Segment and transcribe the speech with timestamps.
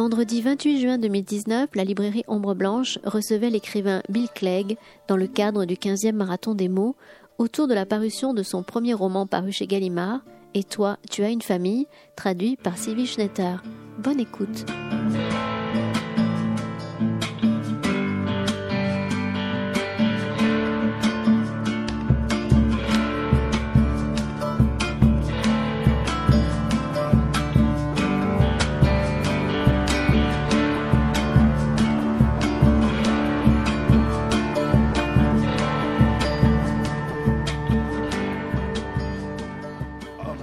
[0.00, 4.78] Vendredi 28 juin 2019, la librairie Ombre Blanche recevait l'écrivain Bill Clegg
[5.08, 6.96] dans le cadre du 15e marathon des mots
[7.36, 10.20] autour de la parution de son premier roman paru chez Gallimard,
[10.54, 13.56] Et toi, tu as une famille, traduit par Sylvie Schnetter.
[13.98, 14.64] Bonne écoute.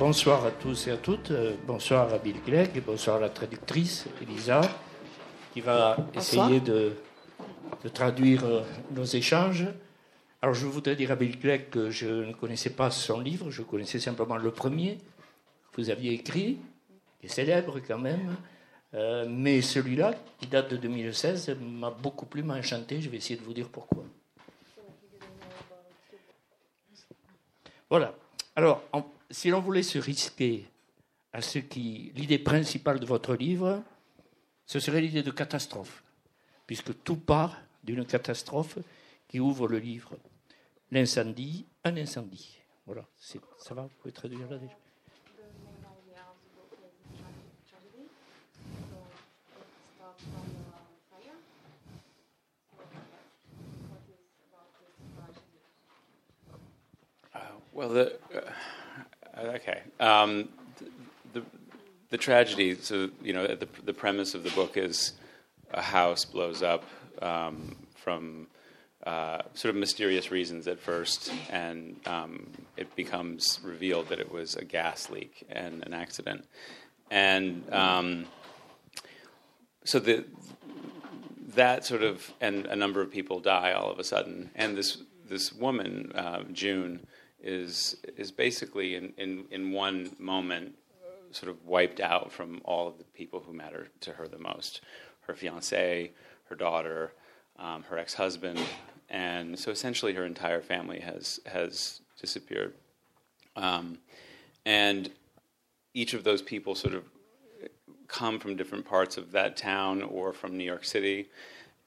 [0.08, 1.32] Bonsoir à tous et à toutes.
[1.32, 4.62] Euh, bonsoir à Bill Clegg et bonsoir à la traductrice Elisa
[5.52, 6.94] qui va essayer de,
[7.94, 9.68] traduire euh, nos échanges.
[10.42, 13.62] Alors je voudrais dire à Bill Clegg que je ne connaissais pas son livre, je
[13.64, 14.98] connaissais simplement le premier
[15.74, 16.58] que vous aviez écrit,
[17.20, 18.38] qui est célèbre quand même.
[18.94, 23.02] Euh, mais celui-là, qui date de 2016, m'a beaucoup plus m'a enchanté.
[23.02, 24.06] Je vais essayer de vous dire pourquoi.
[27.90, 28.16] Voilà.
[28.56, 30.68] Alors, en, si l'on voulait se risquer
[31.34, 32.12] à ce qui.
[32.16, 33.84] L'idée principale de votre livre,
[34.66, 36.04] ce serait l'idée de catastrophe,
[36.66, 38.78] puisque tout part d'une catastrophe
[39.28, 40.16] qui ouvre le livre.
[40.92, 42.58] L'incendie, un incendie.
[42.86, 44.78] Voilà, ça va, vous pouvez traduire là déjà.
[57.78, 58.42] The, uh,
[59.40, 59.82] Okay.
[60.00, 60.50] Um,
[61.34, 61.44] the,
[62.10, 62.76] the tragedy.
[62.76, 65.14] So you know, the the premise of the book is
[65.72, 66.84] a house blows up
[67.22, 68.48] um, from
[69.06, 74.56] uh, sort of mysterious reasons at first, and um, it becomes revealed that it was
[74.56, 76.46] a gas leak and an accident,
[77.12, 78.26] and um,
[79.84, 80.26] so the
[81.56, 84.98] that sort of and a number of people die all of a sudden, and this
[85.30, 87.06] this woman uh, June
[87.42, 90.76] is is basically in, in, in one moment
[91.32, 94.82] sort of wiped out from all of the people who matter to her the most.
[95.22, 96.12] Her fiance
[96.46, 97.14] her daughter
[97.60, 98.60] um, her ex-husband
[99.10, 102.74] and so essentially her entire family has has disappeared.
[103.56, 104.00] Um,
[104.66, 105.10] and
[105.94, 107.04] each of those people sort of
[108.08, 111.28] come from different parts of that town or from New York City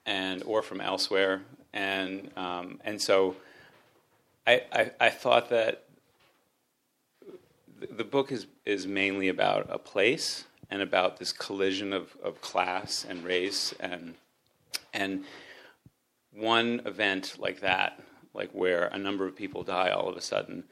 [0.05, 1.41] and or from elsewhere.
[1.73, 3.35] And um, and so
[4.45, 5.85] I, I, I thought that
[7.89, 13.05] the book is, is mainly about a place and about this collision of, of class
[13.07, 14.15] and race and
[14.93, 15.23] and
[16.33, 17.99] one event like that,
[18.33, 20.63] like where a number of people die all of a sudden,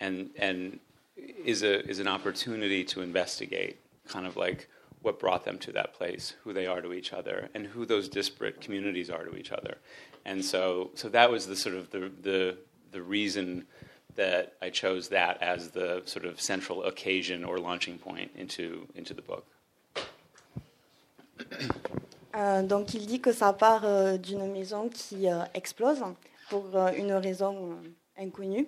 [0.00, 0.78] and and
[1.16, 3.78] is a is an opportunity to investigate
[4.08, 4.68] kind of like
[5.02, 8.08] what brought them to that place, who they are to each other, and who those
[8.08, 9.78] disparate communities are to each other.
[10.24, 12.56] And so so that was the sort of the the
[12.92, 13.64] the reason
[14.16, 19.14] that I chose that as the sort of central occasion or launching point into, into
[19.14, 19.46] the book.
[22.34, 26.02] Euh, donc il dit que ça part euh, d'une maison qui euh, explose
[26.48, 26.64] pour
[26.96, 27.76] une raison
[28.16, 28.66] inconnue.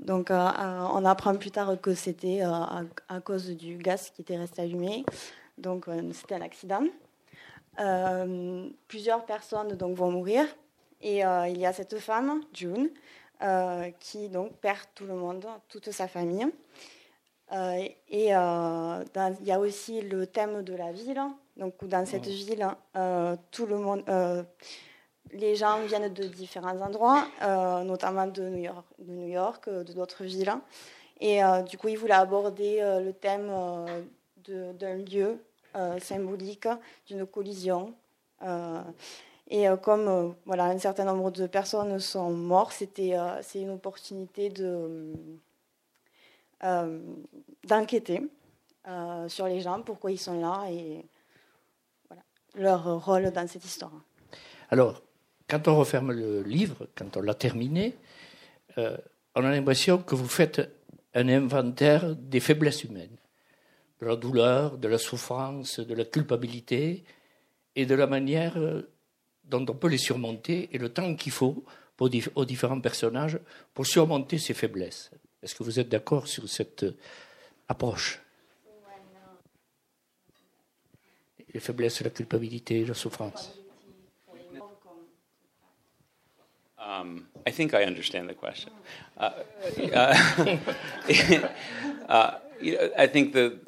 [0.00, 4.62] Donc on apprend plus tard que c'était à, à, cause du gaz qui était resté
[4.62, 5.04] allumé.
[5.58, 6.84] Donc c'était un accident.
[8.88, 10.44] plusieurs personnes donc vont mourir
[11.00, 12.90] et il y a cette femme, June,
[13.40, 16.44] euh, qui donc perd tout le monde, toute sa famille.
[17.52, 19.04] Euh, et euh,
[19.40, 21.22] il y a aussi le thème de la ville.
[21.56, 22.66] Donc dans cette ville,
[23.52, 24.02] tout le monde,
[25.32, 27.28] les gens viennent de différents endroits,
[27.84, 30.54] notamment de New York, de, New York, de d'autres villes.
[31.20, 33.50] Et du coup, il voulait aborder le thème
[34.46, 35.42] d'un lieu
[36.00, 36.68] symbolique,
[37.06, 37.94] d'une collision.
[39.48, 43.60] Et euh, comme euh, voilà, un certain nombre de personnes sont mortes, c'était euh, c'est
[43.60, 45.12] une opportunité de
[47.62, 48.20] d'enquêter
[49.28, 51.04] sur les gens, pourquoi ils sont là et
[52.56, 53.92] leur rôle dans cette histoire.
[54.68, 55.00] Alors,
[55.48, 57.94] quand on referme le livre, quand on l'a terminé,
[58.76, 58.82] on
[59.36, 60.68] a l'impression que vous faites
[61.14, 63.18] un inventaire des faiblesses humaines,
[64.00, 67.04] de la douleur, de la souffrance, de la culpabilité
[67.76, 68.58] et de la manière
[69.48, 71.64] dont on peut les surmonter et le temps qu'il faut
[71.96, 73.38] pour, aux différents personnages
[73.74, 75.10] pour surmonter ces faiblesses.
[75.42, 76.96] Est-ce que vous êtes d'accord sur cette euh,
[77.68, 78.20] approche?
[81.54, 83.54] Les faiblesses, la culpabilité, la souffrance.
[86.78, 88.72] Um, I think I understand the question.
[89.18, 89.30] Uh,
[89.92, 90.14] uh,
[92.08, 92.38] uh,
[92.96, 93.58] I think the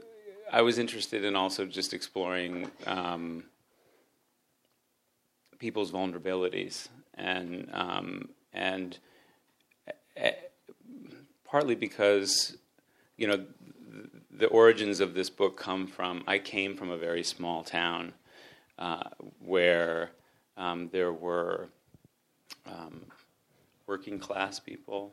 [0.52, 3.44] I was interested in also just exploring um,
[5.60, 8.98] people's vulnerabilities and um, and
[10.20, 10.30] uh,
[11.44, 12.56] partly because
[13.16, 13.44] you know
[14.32, 18.12] the origins of this book come from I came from a very small town
[18.78, 19.04] uh,
[19.38, 20.10] where
[20.56, 21.68] um, there were
[22.66, 23.02] um,
[23.86, 25.12] working class people,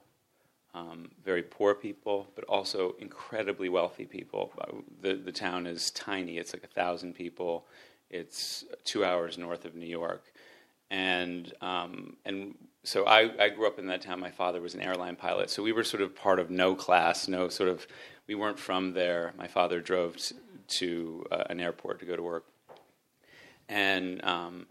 [0.74, 4.54] um, very poor people, but also incredibly wealthy people.
[5.02, 7.66] The, the town is tiny, it's like a thousand people,
[8.10, 10.32] it's two hours north of New York.
[10.90, 14.20] And, um, and so I, I grew up in that town.
[14.20, 15.50] My father was an airline pilot.
[15.50, 17.86] So we were sort of part of no class, no sort of,
[18.28, 19.34] we weren't from there.
[19.38, 20.18] My father drove
[20.68, 22.46] to, uh, an airport to go to work.
[23.70, 24.68] And, um,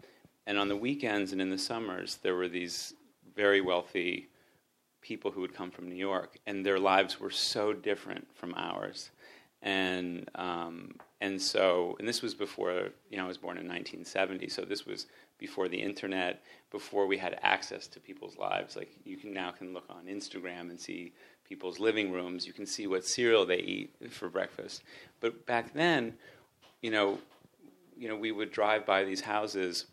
[0.47, 2.93] and on the weekends and in the summers, there were these
[3.35, 4.29] very wealthy
[5.01, 9.11] people who would come from New York, and their lives were so different from ours.
[9.61, 14.49] And um, and so, and this was before you know I was born in 1970,
[14.49, 16.41] so this was before the internet,
[16.71, 18.75] before we had access to people's lives.
[18.75, 21.13] Like you can now can look on Instagram and see
[21.47, 22.45] people's living rooms.
[22.45, 24.83] You can see what cereal they eat for breakfast.
[25.19, 26.13] But back then,
[26.81, 27.19] you know,
[27.97, 29.85] you know, we would drive by these houses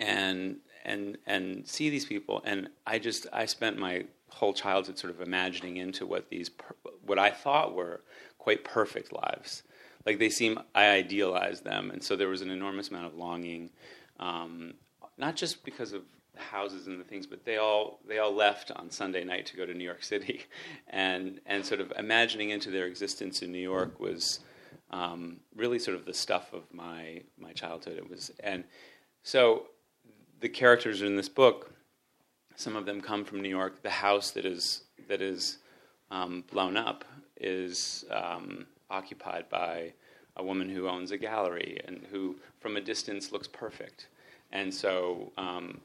[0.00, 5.12] and and and see these people and i just i spent my whole childhood sort
[5.12, 6.50] of imagining into what these
[7.06, 8.00] what i thought were
[8.38, 9.62] quite perfect lives
[10.04, 13.70] like they seem i idealized them and so there was an enormous amount of longing
[14.20, 14.74] um,
[15.18, 16.02] not just because of
[16.36, 19.64] houses and the things but they all they all left on sunday night to go
[19.64, 20.40] to new york city
[20.88, 24.40] and and sort of imagining into their existence in new york was
[24.90, 28.64] um, really sort of the stuff of my my childhood it was and
[29.22, 29.66] so
[30.44, 31.72] the characters in this book,
[32.54, 33.82] some of them come from New York.
[33.82, 35.56] The house that is that is
[36.10, 37.04] um, blown up
[37.38, 39.94] is um, occupied by
[40.36, 44.08] a woman who owns a gallery and who, from a distance, looks perfect.
[44.52, 45.80] And so, um,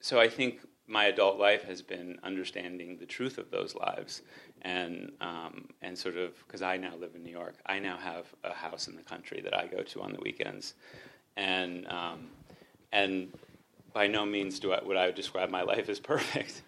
[0.00, 4.22] so I think my adult life has been understanding the truth of those lives,
[4.62, 8.26] and um, and sort of because I now live in New York, I now have
[8.44, 10.74] a house in the country that I go to on the weekends,
[11.36, 12.28] and um,
[12.92, 13.32] and
[13.92, 16.62] by no means do I, would I describe my life as perfect.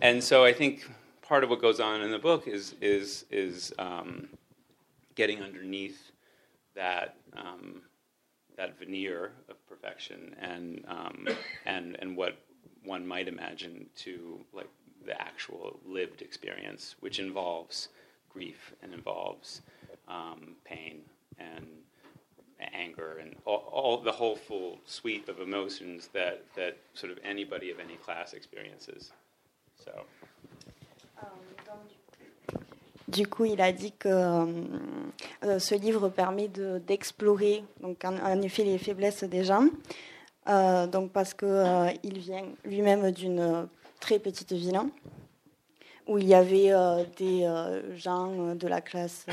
[0.00, 0.88] And so I think
[1.22, 4.28] part of what goes on in the book is is is um,
[5.14, 6.11] getting underneath
[6.74, 7.82] that um,
[8.56, 11.28] that veneer of perfection and um,
[11.66, 12.38] and and what
[12.84, 14.68] one might imagine to like
[15.04, 17.88] the actual lived experience, which involves
[18.28, 19.62] grief and involves
[20.08, 21.00] um, pain
[21.38, 21.66] and
[22.74, 27.70] anger and all, all, the whole full suite of emotions that, that sort of anybody
[27.70, 29.12] of any class experiences.
[29.84, 30.04] So.
[33.12, 36.48] Du coup, il a dit que euh, ce livre permet
[36.86, 39.66] d'explorer en, effet les faiblesses des gens,
[40.48, 43.68] euh, donc parce que euh, il vient lui-même d'une
[44.00, 44.88] très petite ville hein,
[46.06, 49.32] où il y avait euh, des euh, gens de la classe euh,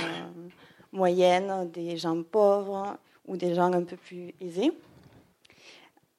[0.91, 2.97] moyenne, des gens pauvres,
[3.27, 4.73] ou des gens un peu plus aisés.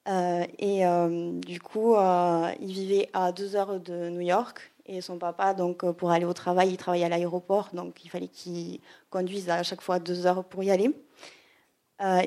[0.07, 4.70] Euh, et euh, du coup, euh, il vivait à deux heures de New York.
[4.85, 7.69] Et son papa, donc, pour aller au travail, il travaillait à l'aéroport.
[7.73, 10.91] Donc, il fallait qu'il conduise à chaque fois deux heures pour y aller.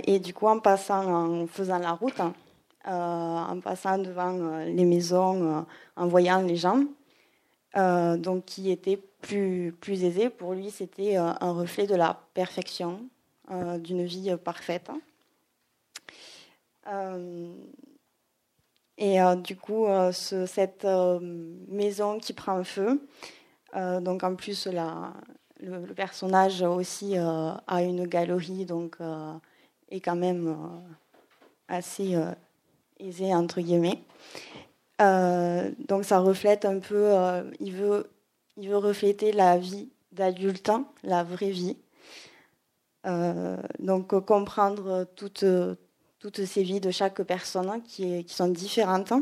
[0.07, 2.21] et du coup, en passant, en faisant la route,
[2.85, 6.85] en passant devant les maisons, en voyant les gens,
[7.75, 13.01] donc, qui étaient plus, plus aisés, pour lui, c'était un reflet de la perfection,
[13.51, 14.91] euh, d'une vie parfaite.
[19.01, 20.87] Euh, et euh, du coup, cette
[21.69, 23.07] maison qui prend feu,
[23.75, 28.99] donc en plus le, personnage aussi a une galerie, donc
[29.91, 30.57] est quand même
[31.69, 32.17] assez
[33.01, 34.03] aisé entre guillemets.
[35.01, 37.13] donc ça reflète un peu,
[37.61, 38.11] il, veut,
[38.57, 40.71] il veut refléter la vie d'adulte,
[41.03, 41.77] la vraie vie.
[43.07, 45.45] Euh, donc comprendre toutes,
[46.33, 49.13] toutes ces vies de chaque personne qui, qui sont différentes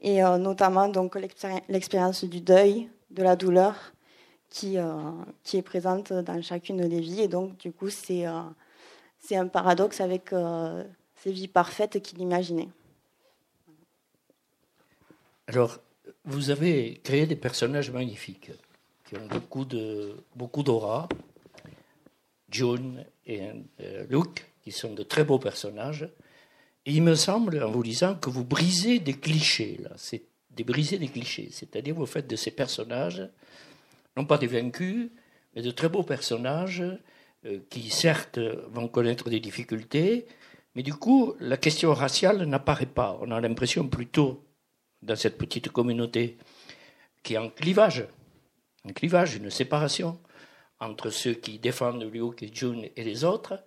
[0.00, 1.16] et euh, notamment donc
[1.68, 3.74] l'expérience du deuil, de la douleur
[4.48, 5.10] qui, euh,
[5.42, 7.22] qui est présente dans chacune des vies.
[7.22, 8.24] Et donc du coup c'est
[9.18, 10.30] c'est un paradoxe avec
[11.16, 12.68] ces vies parfaites qu'il imaginait.
[15.46, 15.80] Alors,
[16.24, 18.52] vous avez créé des personnages magnifiques
[19.04, 21.08] qui ont beaucoup de beaucoup d'aura,
[22.50, 23.42] June et
[23.80, 26.08] euh, Luke, qui sont de très beaux personnages.
[26.86, 29.90] Et il me semble, en vous lisant, que vous brisez des clichés, là.
[29.96, 31.48] C'est des briser des clichés.
[31.50, 33.28] C'est-à-dire, vous faites de ces personnages,
[34.16, 35.10] non pas des vaincus,
[35.54, 36.84] mais de très beaux personnages
[37.68, 38.38] qui certes
[38.70, 40.26] vont connaître des difficultés,
[40.74, 43.18] mais du coup, la question raciale n'apparaît pas.
[43.22, 44.44] On a l'impression plutôt,
[45.02, 46.38] dans cette petite communauté,
[47.22, 48.06] qu'il y a un clivage,
[48.84, 50.18] un clivage, une séparation
[50.78, 53.62] entre ceux qui défendent Liu Jun et les autres.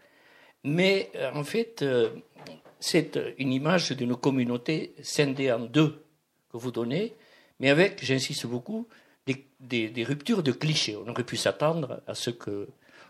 [0.63, 2.09] Mais euh, en fait, euh,
[2.79, 6.03] c'est une image d'une communauté scindée en deux
[6.49, 7.15] que vous donnez,
[7.59, 8.87] mais avec, j'insiste beaucoup,
[9.59, 10.97] des, ruptures de clichés.
[10.97, 12.67] On aurait pu s'attendre à ce que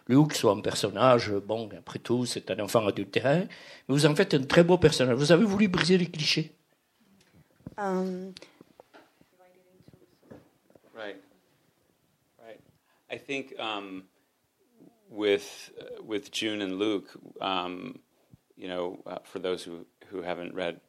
[0.07, 3.47] Luke soit un personnage, bon, après tout, c'est un enfant adultérin, mais
[3.87, 5.15] vous en faites un très beau personnage.
[5.15, 6.51] Vous avez voulu briser les clichés.
[7.77, 8.33] Um,
[10.95, 11.17] right.
[12.39, 12.59] Right.
[13.09, 14.03] I think um,
[15.13, 17.99] with uh, with June and Luke, um,
[18.57, 20.81] you know, uh, for those who who haven't read,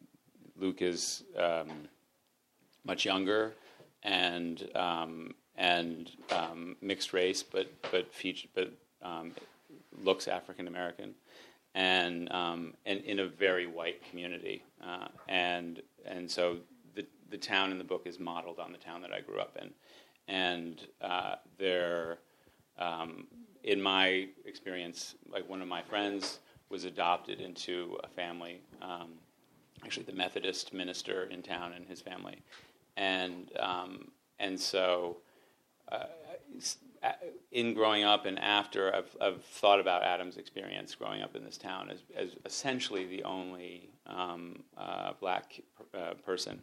[0.57, 1.89] Luke is um,
[2.85, 3.55] much younger
[4.03, 9.33] and um, and um, mixed race, but but feature, but um,
[10.03, 11.15] looks African American,
[11.75, 16.57] and um, and in a very white community, uh, and and so
[16.95, 19.57] the the town in the book is modeled on the town that I grew up
[19.61, 19.71] in,
[20.29, 22.19] and uh, there,
[22.79, 23.27] um,
[23.65, 29.13] in my experience, like one of my friends was adopted into a family, um,
[29.85, 32.43] actually the Methodist minister in town and his family,
[32.97, 35.19] and um, and so.
[35.91, 36.05] Uh,
[37.53, 41.59] in growing up and after, I've, I've thought about Adam's experience growing up in this
[41.59, 45.61] town as, as essentially the only um, uh, black
[45.95, 46.63] uh, person,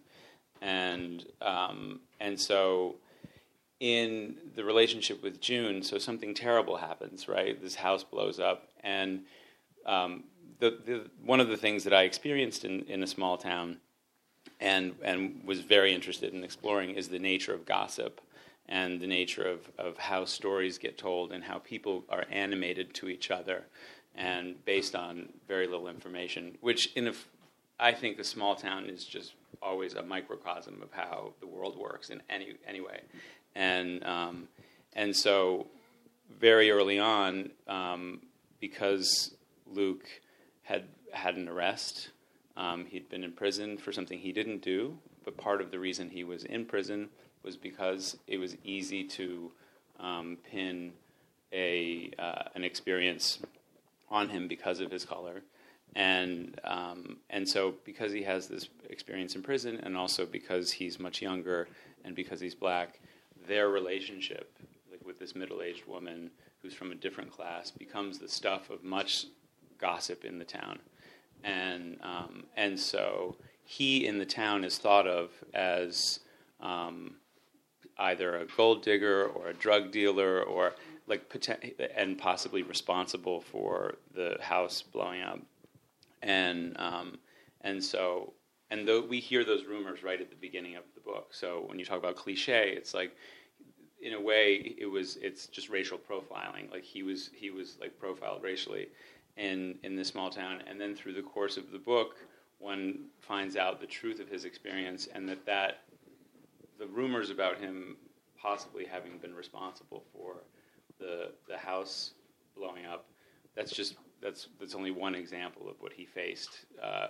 [0.59, 2.95] and um, and so
[3.81, 7.59] in the relationship with June, so something terrible happens, right?
[7.59, 9.23] This house blows up, and
[9.87, 10.25] um,
[10.59, 13.77] the, the, one of the things that I experienced in, in a small town,
[14.59, 18.21] and and was very interested in exploring, is the nature of gossip
[18.69, 23.09] and the nature of, of how stories get told and how people are animated to
[23.09, 23.65] each other
[24.15, 27.13] and based on very little information, which in a,
[27.79, 32.09] I think a small town is just always a microcosm of how the world works
[32.09, 33.01] in any anyway,
[33.55, 34.47] and um,
[34.93, 35.67] and so
[36.39, 38.21] very early on, um,
[38.59, 39.35] because
[39.71, 40.05] Luke
[40.63, 42.09] had had an arrest,
[42.57, 46.09] um, he'd been in prison for something he didn't do, but part of the reason
[46.09, 47.09] he was in prison
[47.43, 49.51] was because it was easy to
[49.99, 50.93] um, pin
[51.53, 53.39] a uh, an experience
[54.09, 55.41] on him because of his color,
[55.95, 60.99] and um, and so because he has this experience in prison, and also because he's
[60.99, 61.67] much younger,
[62.03, 62.99] and because he's black,
[63.47, 64.57] their relationship,
[64.89, 66.31] like with this middle-aged woman
[66.61, 69.25] who's from a different class, becomes the stuff of much
[69.79, 70.79] gossip in the town,
[71.43, 76.19] and um, and so he in the town is thought of as
[76.59, 77.15] um,
[77.97, 80.75] either a gold digger or a drug dealer or
[81.07, 81.23] like
[81.95, 85.39] and possibly responsible for the house blowing up.
[86.21, 87.19] And um,
[87.61, 88.33] and so
[88.71, 91.77] and though we hear those rumors right at the beginning of the book so when
[91.77, 93.15] you talk about cliche it's like
[94.01, 97.97] in a way it was it's just racial profiling like he was he was like
[97.99, 98.87] profiled racially
[99.37, 102.15] in in this small town and then through the course of the book
[102.57, 105.81] one finds out the truth of his experience and that that
[106.79, 107.95] the rumors about him
[108.41, 110.37] possibly having been responsible for
[110.99, 112.11] the the house
[112.55, 113.05] blowing up.
[113.55, 117.07] That's just that's that's only one example of what he faced uh,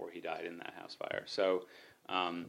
[0.00, 1.22] before he died in that house fire.
[1.26, 1.64] So,
[2.08, 2.46] um,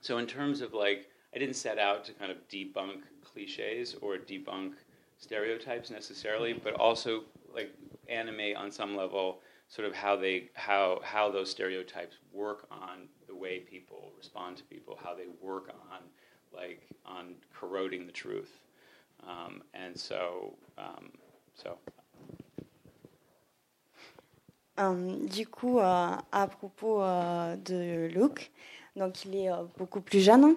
[0.00, 4.16] so in terms of like, I didn't set out to kind of debunk cliches or
[4.16, 4.72] debunk
[5.18, 7.74] stereotypes necessarily, but also like
[8.08, 13.34] animate on some level sort of how they how how those stereotypes work on the
[13.34, 16.00] way people respond to people, how they work on
[16.54, 18.52] like on corroding the truth.
[19.28, 21.10] Um, and so, um,
[21.54, 21.76] so.
[24.78, 28.52] Um, du coup, euh, à propos euh, de Luke,
[28.94, 30.54] donc il est euh, beaucoup plus jeune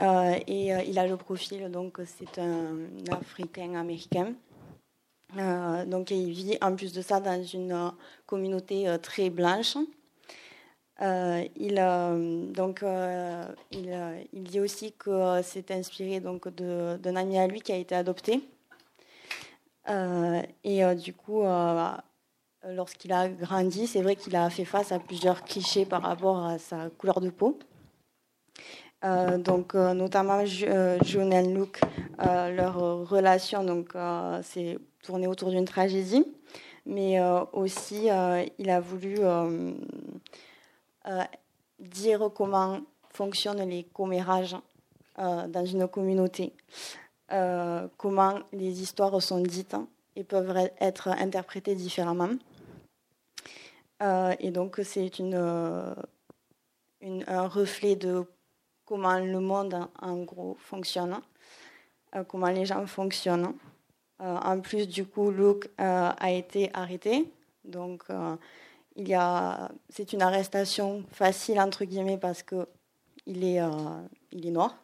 [0.00, 2.78] euh, et euh, il a le profil donc c'est un
[3.10, 4.32] Africain américain.
[5.36, 7.92] Euh, donc il vit en plus de ça dans une
[8.24, 9.76] communauté très blanche.
[11.02, 11.74] Euh, il,
[12.54, 17.76] donc, euh, il, dit aussi que c'est inspiré donc d'un ami à lui qui a
[17.76, 18.40] été adopté.
[19.88, 21.42] Euh, et du coup,
[22.68, 26.58] lorsqu'il a grandi, c'est vrai qu'il a fait face à plusieurs clichés par rapport à
[26.58, 27.58] sa couleur de peau.
[29.02, 31.80] donc, notamment John et Luke,
[32.18, 33.94] leur relation donc
[34.42, 36.24] c'est tourné autour d'une tragédie,
[36.86, 37.20] mais
[37.52, 38.08] aussi
[38.58, 39.16] il a voulu
[41.06, 41.24] euh,
[41.80, 44.56] dire comment fonctionnent les commérages
[45.18, 46.52] euh, dans une communauté,
[47.32, 49.76] euh, comment les histoires sont dites
[50.14, 52.30] et peuvent être interprétés différemment.
[54.40, 55.34] Et donc c'est une,
[57.04, 58.24] un reflet de
[58.84, 61.20] comment le monde en gros fonctionne,
[62.28, 63.54] comment les gens fonctionnent.
[64.18, 67.30] en plus, du coup, Luke a été arrêté.
[67.64, 68.04] Donc,
[68.96, 72.66] il y a, c'est une arrestation facile entre guillemets parce que
[73.26, 73.60] il est,
[74.32, 74.76] il est noir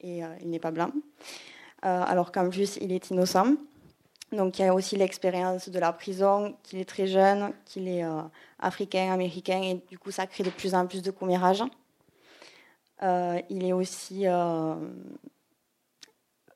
[0.00, 0.90] et il n'est pas blanc.
[1.84, 3.56] Euh, alors qu'en plus il est innocent.
[4.34, 8.04] Donc il y a aussi l'expérience de la prison, qu'il est très jeune, qu'il est
[8.04, 8.22] euh,
[8.58, 11.62] africain, américain, et du coup ça crée de plus en plus de commérage.
[13.02, 14.26] Euh, il est aussi,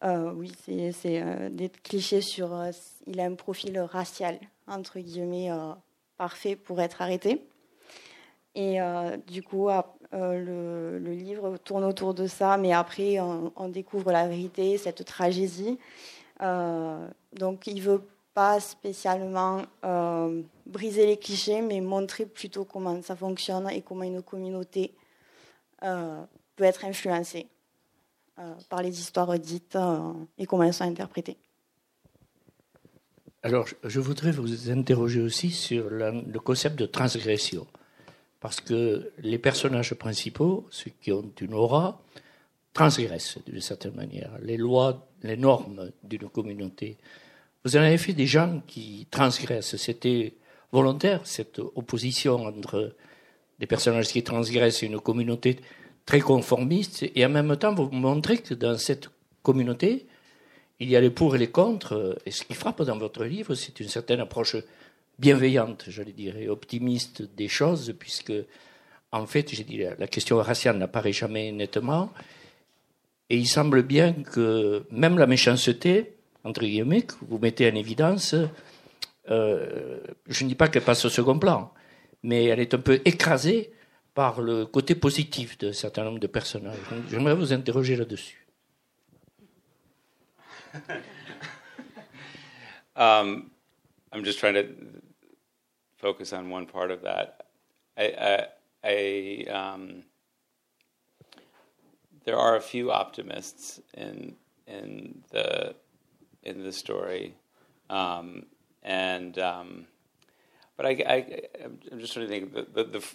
[0.03, 2.51] oui, c'est des clichés sur,
[3.07, 5.51] il a un profil racial, entre guillemets,
[6.17, 7.45] parfait pour être arrêté.
[8.55, 8.79] Et
[9.27, 9.69] du coup,
[10.13, 15.79] le, livre tourne autour de ça, mais après, on, découvre la vérité, cette tragédie.
[16.41, 18.03] Euh, donc, il veut
[18.35, 24.23] pas spécialement euh, briser les clichés, mais montrer plutôt comment ça fonctionne et comment une
[24.23, 24.95] communauté
[25.83, 26.23] euh,
[26.57, 27.47] peut être influencée
[28.69, 29.77] par les histoires dites
[30.39, 31.37] et comment elles sont interprétées.
[33.43, 37.67] Alors, je voudrais vous interroger aussi sur le concept de transgression.
[38.41, 42.01] Parce que les personnages principaux, ceux qui ont une aura,
[42.73, 46.97] transgressent d'une certaine manière les lois, les normes d'une communauté.
[47.65, 49.77] Vous en avez fait des gens qui transgressent.
[49.77, 50.35] C'était
[50.73, 52.95] volontaire, cette opposition entre
[53.59, 55.59] des personnages qui transgressent une communauté
[56.07, 59.11] très conformiste, et en même temps, vous montrez que dans cette
[59.43, 60.07] communauté,
[60.81, 63.55] il y a les pour et les contre, et ce qui frappe dans votre livre,
[63.55, 64.57] c'est une certaine approche
[65.19, 68.33] bienveillante, j'allais dire, et optimiste des choses, puisque,
[69.13, 72.11] en fait, j'ai dit, la question raciale n'apparaît jamais nettement.
[73.31, 76.15] Et il semble bien que même la méchanceté,
[76.45, 78.35] entre guillemets, que vous mettez en évidence,
[79.31, 81.73] euh, je ne dis pas qu'elle passe au second plan,
[82.23, 83.73] mais elle est un peu écrasée
[84.15, 86.77] par le côté positif d'un certain nombre de personnages.
[87.11, 88.47] J'aimerais vous interroger là-dessus.
[92.99, 93.53] Um,
[94.13, 94.67] I'm just trying to
[95.99, 97.47] focus on one part of that.
[97.97, 100.03] Um,
[102.29, 104.35] there are a few optimists in
[104.67, 105.75] in the
[106.43, 107.35] in the story,
[107.89, 108.45] um,
[108.83, 109.87] and um,
[110.77, 113.07] but I, I I'm just trying to think the, the, the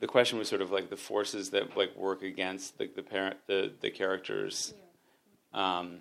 [0.00, 3.36] the question was sort of like the forces that like work against the the parent
[3.46, 4.74] the the characters.
[5.54, 5.98] Um,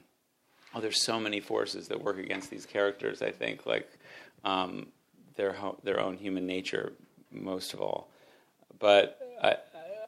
[0.74, 3.22] oh, there's so many forces that work against these characters.
[3.22, 3.88] I think like
[4.44, 4.88] um,
[5.36, 6.94] their ho- their own human nature
[7.32, 8.10] most of all.
[8.80, 9.58] But I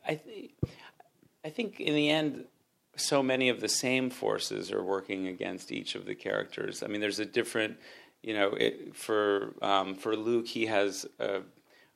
[0.08, 0.52] I, th-
[1.48, 2.44] I think in the end,
[2.98, 6.84] so many of the same forces are working against each of the characters.
[6.84, 7.78] I mean, there's a different,
[8.22, 11.42] you know, it, for um, for Luke, he has a,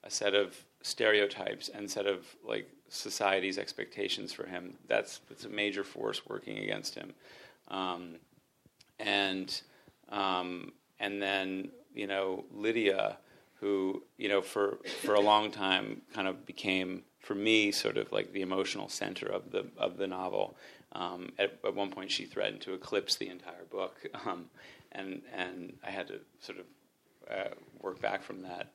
[0.05, 4.77] a set of stereotypes and set of like society's expectations for him.
[4.87, 7.13] That's that's a major force working against him,
[7.67, 8.15] um,
[8.99, 9.61] and
[10.09, 13.17] um, and then you know, Lydia,
[13.59, 18.11] who, you know, for, for a long time kind of became, for me, sort of
[18.11, 20.55] like the emotional center of the, of the novel.
[20.93, 24.45] Um, at, at, one point, she threatened to eclipse the entire book, um,
[24.91, 26.65] and, and I had to sort of
[27.29, 28.73] uh, work back from that.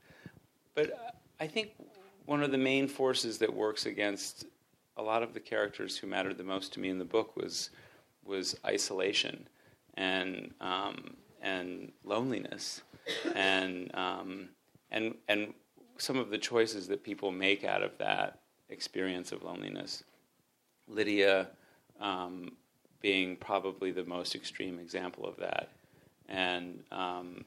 [0.75, 1.71] But I think
[2.25, 4.47] one of the main forces that works against
[4.97, 7.71] a lot of the characters who mattered the most to me in the book was
[8.25, 9.49] was isolation
[9.95, 12.83] and um, and loneliness
[13.35, 14.49] and um,
[14.91, 15.55] and and
[15.99, 20.03] some of the choices that people make out of that experience of loneliness.
[20.89, 21.49] Lydia
[22.01, 22.53] um,
[23.01, 25.71] being probably the most extreme example of that,
[26.29, 27.45] and um,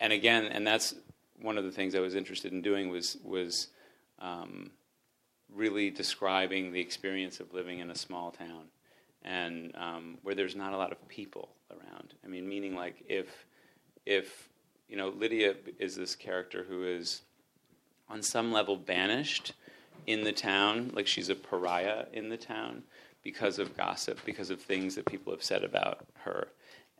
[0.00, 0.94] and again, and that's
[1.40, 3.68] one of the things I was interested in doing was was
[4.18, 4.70] um,
[5.54, 8.64] really describing the experience of living in a small town
[9.22, 12.14] and um, where there's not a lot of people around.
[12.24, 13.46] I mean, meaning like if
[14.06, 14.48] if
[14.88, 17.22] you know, Lydia is this character who is
[18.10, 19.52] on some level banished
[20.06, 22.82] in the town, like she's a pariah in the town
[23.22, 26.48] because of gossip, because of things that people have said about her.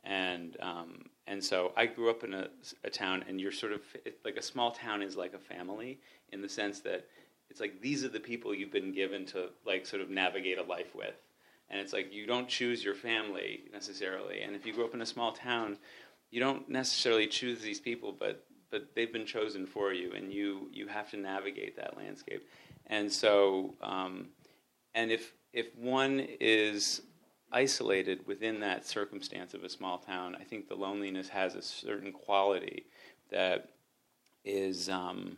[0.03, 2.47] And um, and so I grew up in a,
[2.83, 3.81] a town, and you're sort of
[4.25, 5.99] like a small town is like a family
[6.31, 7.05] in the sense that
[7.49, 10.63] it's like these are the people you've been given to like sort of navigate a
[10.63, 11.15] life with,
[11.69, 14.41] and it's like you don't choose your family necessarily.
[14.41, 15.77] And if you grow up in a small town,
[16.31, 20.69] you don't necessarily choose these people, but but they've been chosen for you, and you
[20.71, 22.47] you have to navigate that landscape.
[22.87, 24.29] And so, um,
[24.95, 27.01] and if if one is
[27.51, 32.11] isolated within that circumstance of a small town, I think the loneliness has a certain
[32.11, 32.85] quality
[33.29, 33.69] that
[34.43, 34.89] is.
[34.89, 35.37] Um,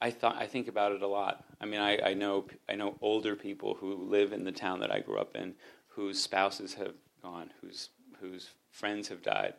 [0.00, 1.44] I thought I think about it a lot.
[1.60, 4.90] I mean, I, I know I know older people who live in the town that
[4.90, 5.54] I grew up in,
[5.86, 9.54] whose spouses have gone, whose whose friends have died,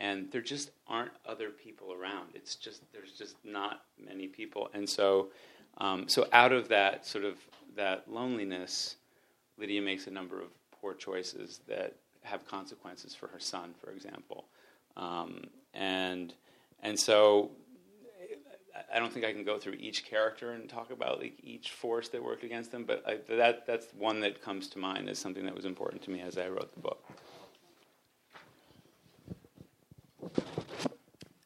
[0.00, 2.28] and there just aren't other people around.
[2.34, 5.28] It's just there's just not many people, and so
[5.78, 7.36] um, so out of that sort of
[7.76, 8.96] that loneliness,
[9.58, 10.48] Lydia makes a number of
[10.80, 14.46] poor choices that have consequences for her son, for example,
[14.96, 16.34] um, and
[16.82, 17.50] and so
[18.92, 22.08] I don't think I can go through each character and talk about like each force
[22.10, 25.44] that worked against them, but I, that that's one that comes to mind as something
[25.44, 27.04] that was important to me as I wrote the book.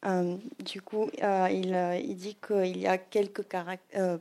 [0.04, 3.44] Euh, du coup, euh, il, euh, il, dit qu'il y a quelques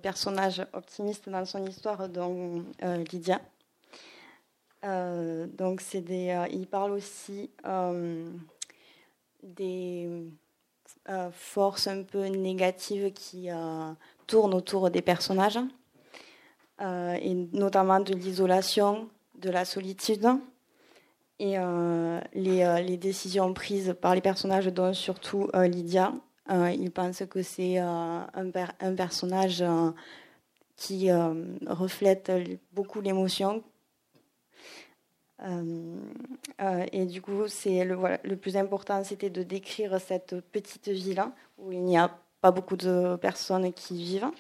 [0.02, 2.64] personnages optimistes dans son histoire, dont
[3.12, 3.42] Lydia.
[4.84, 7.50] donc, c'est des, il parle aussi
[9.44, 10.10] des
[11.32, 13.50] forces un peu négatives qui
[14.28, 15.60] tournent autour des personnages,
[16.80, 20.28] et notamment de l'isolation, de la solitude
[21.42, 26.14] et euh, les, euh, les, décisions prises par les personnages, dont surtout euh, Lydia.
[26.48, 28.28] il pense que c'est un,
[28.96, 29.64] personnage
[30.76, 31.12] qui
[31.66, 32.32] reflète
[32.74, 33.64] beaucoup l'émotion.
[35.40, 41.24] et du coup, c'est le plus important, c'était de décrire cette petite ville
[41.58, 44.32] où il n'y a pas beaucoup de personnes qui vivent.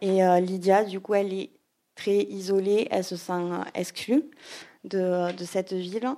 [0.00, 1.50] et Lydia, du coup, elle est
[1.96, 3.42] très isolée, elle se sent
[3.74, 4.22] exclue
[4.84, 6.08] de, cette ville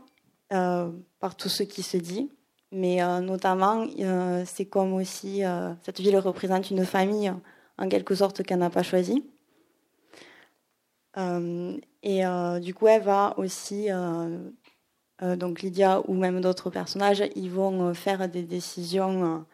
[0.52, 2.30] euh, par tout ce qui se dit.
[2.70, 5.42] Mais euh, notamment, euh, c'est comme aussi
[5.82, 7.32] cette ville représente une famille
[7.78, 9.24] en quelque sorte qu'elle n'a pas choisie.
[11.16, 12.22] et
[12.60, 13.88] du coup, elle va aussi,
[15.20, 19.44] donc Lydia ou même d'autres personnages, ils vont faire des décisions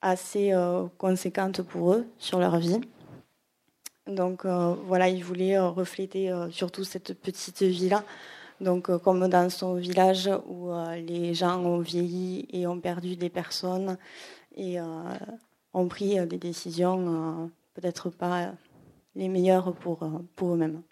[0.00, 0.52] assez
[0.98, 2.80] conséquentes pour eux sur leur vie.
[4.06, 7.96] Donc euh, voilà, il voulait euh, refléter euh, surtout cette petite ville.
[8.60, 13.98] Donc comme dans son village où les gens ont vieilli et ont perdu des personnes
[14.56, 18.52] et ont pris des décisions peut-être pas
[19.16, 20.82] les meilleures pour, pour eux-mêmes.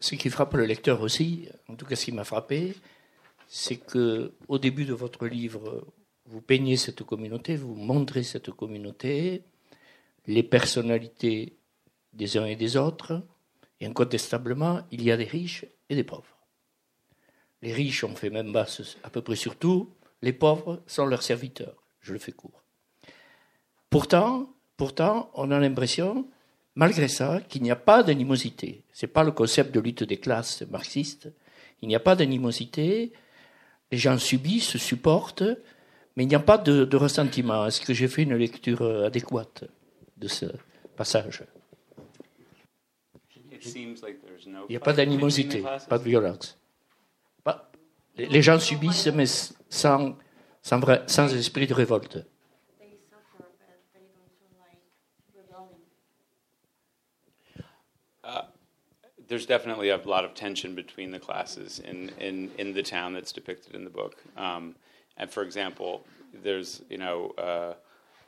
[0.00, 2.74] Ce qui frappe le lecteur aussi, en tout cas ce qui m'a frappé,
[3.46, 5.86] c'est que au début de votre livre,
[6.26, 9.44] vous peignez cette communauté, vous montrez cette communauté,
[10.26, 11.56] les personnalités
[12.12, 13.22] des uns et des autres,
[13.80, 16.38] et incontestablement, il y a des riches et des pauvres.
[17.62, 21.22] Les riches ont fait même basse à peu près sur tout, les pauvres sont leurs
[21.22, 21.82] serviteurs.
[22.00, 22.62] Je le fais court.
[23.90, 26.28] Pourtant, pourtant, on a l'impression,
[26.74, 28.84] malgré ça, qu'il n'y a pas d'animosité.
[28.92, 31.28] Ce n'est pas le concept de lutte des classes marxiste.
[31.82, 33.12] Il n'y a pas d'animosité.
[33.90, 35.42] Les gens subissent, supportent,
[36.16, 37.66] mais il n'y a pas de, de ressentiment.
[37.66, 39.64] Est-ce que j'ai fait une lecture adéquate?
[40.22, 40.46] De ce
[40.96, 41.42] passage.
[43.64, 46.58] Il n'y a pas d'animosité, pas de violence.
[47.44, 47.70] Pas,
[48.16, 49.26] les gens subissent, mais
[49.68, 50.16] sans,
[50.62, 52.24] sans, vrai, sans esprit de révolte.
[58.24, 58.42] Uh,
[59.28, 63.32] there's definitely a lot of tension between the classes in, in, in the town that's
[63.32, 64.14] depicted in the book.
[64.36, 64.76] Um,
[65.16, 66.04] and for example,
[66.42, 67.74] there's, you know, uh,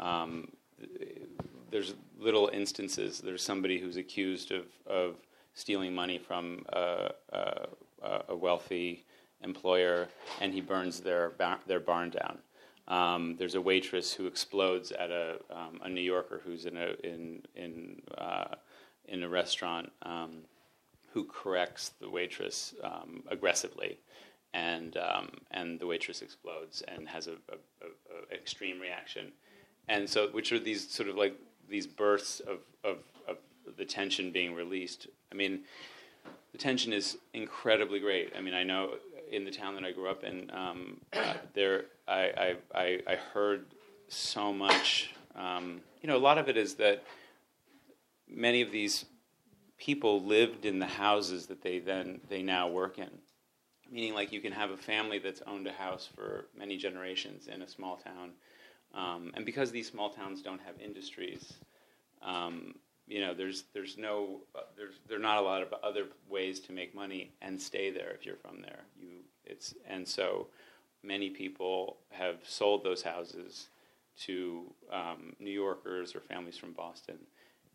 [0.01, 0.49] um,
[1.75, 3.19] there's little instances.
[3.19, 5.17] There's somebody who's accused of, of
[5.55, 7.67] stealing money from a, a,
[8.29, 9.05] a wealthy
[9.43, 10.07] employer,
[10.41, 11.33] and he burns their
[11.67, 12.39] their barn down.
[12.87, 16.95] Um, there's a waitress who explodes at a, um, a New Yorker who's in a
[17.03, 18.55] in in uh,
[19.09, 20.45] in a restaurant um,
[21.13, 23.99] who corrects the waitress um, aggressively,
[24.53, 29.33] and um, and the waitress explodes and has a, a, a, extreme reaction,
[29.89, 31.37] and so which are these sort of like
[31.69, 32.99] these bursts of, of,
[33.29, 33.39] of
[33.77, 35.07] the tension being released.
[35.33, 35.61] I mean,
[36.53, 38.33] the tension is incredibly great.
[38.37, 38.95] I mean, I know
[39.31, 43.67] in the town that I grew up in, um, uh, there I, I, I, heard
[44.09, 45.11] so much.
[45.35, 47.03] Um, you know, a lot of it is that
[48.29, 49.07] many of these
[49.79, 53.11] people lived in the houses that they then they now work in.
[53.91, 57.63] Meaning, like you can have a family that's owned a house for many generations in
[57.63, 58.31] a small town,
[58.95, 61.55] um, and because these small towns don't have industries,
[62.23, 62.75] um,
[63.07, 66.61] you know, there's there's no uh, there's there are not a lot of other ways
[66.61, 68.85] to make money and stay there if you're from there.
[68.99, 69.09] You
[69.45, 70.49] it's and so
[71.03, 73.69] many people have sold those houses
[74.17, 77.19] to um, New Yorkers or families from Boston,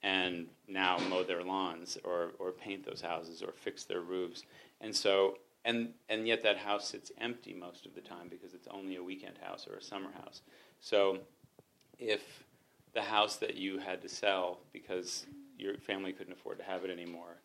[0.04, 4.44] and now mow their lawns or, or paint those houses or fix their roofs.
[4.82, 8.68] And so, and, and yet that house sits empty most of the time because it's
[8.72, 10.42] only a weekend house or a summer house.
[10.80, 11.20] So
[11.98, 12.44] if
[12.94, 15.26] the house that you had to sell because
[15.58, 17.38] your family couldn't afford to have it anymore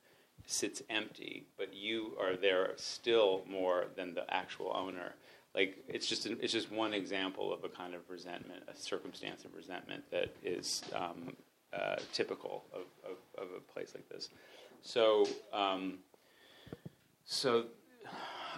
[0.47, 5.15] sits empty, but you are there still more than the actual owner.
[5.55, 9.45] Like it's just an, it's just one example of a kind of resentment, a circumstance
[9.45, 11.35] of resentment that is um,
[11.73, 14.31] uh, typical of, of, of, a place like this.
[14.83, 15.99] So um,
[17.25, 17.65] so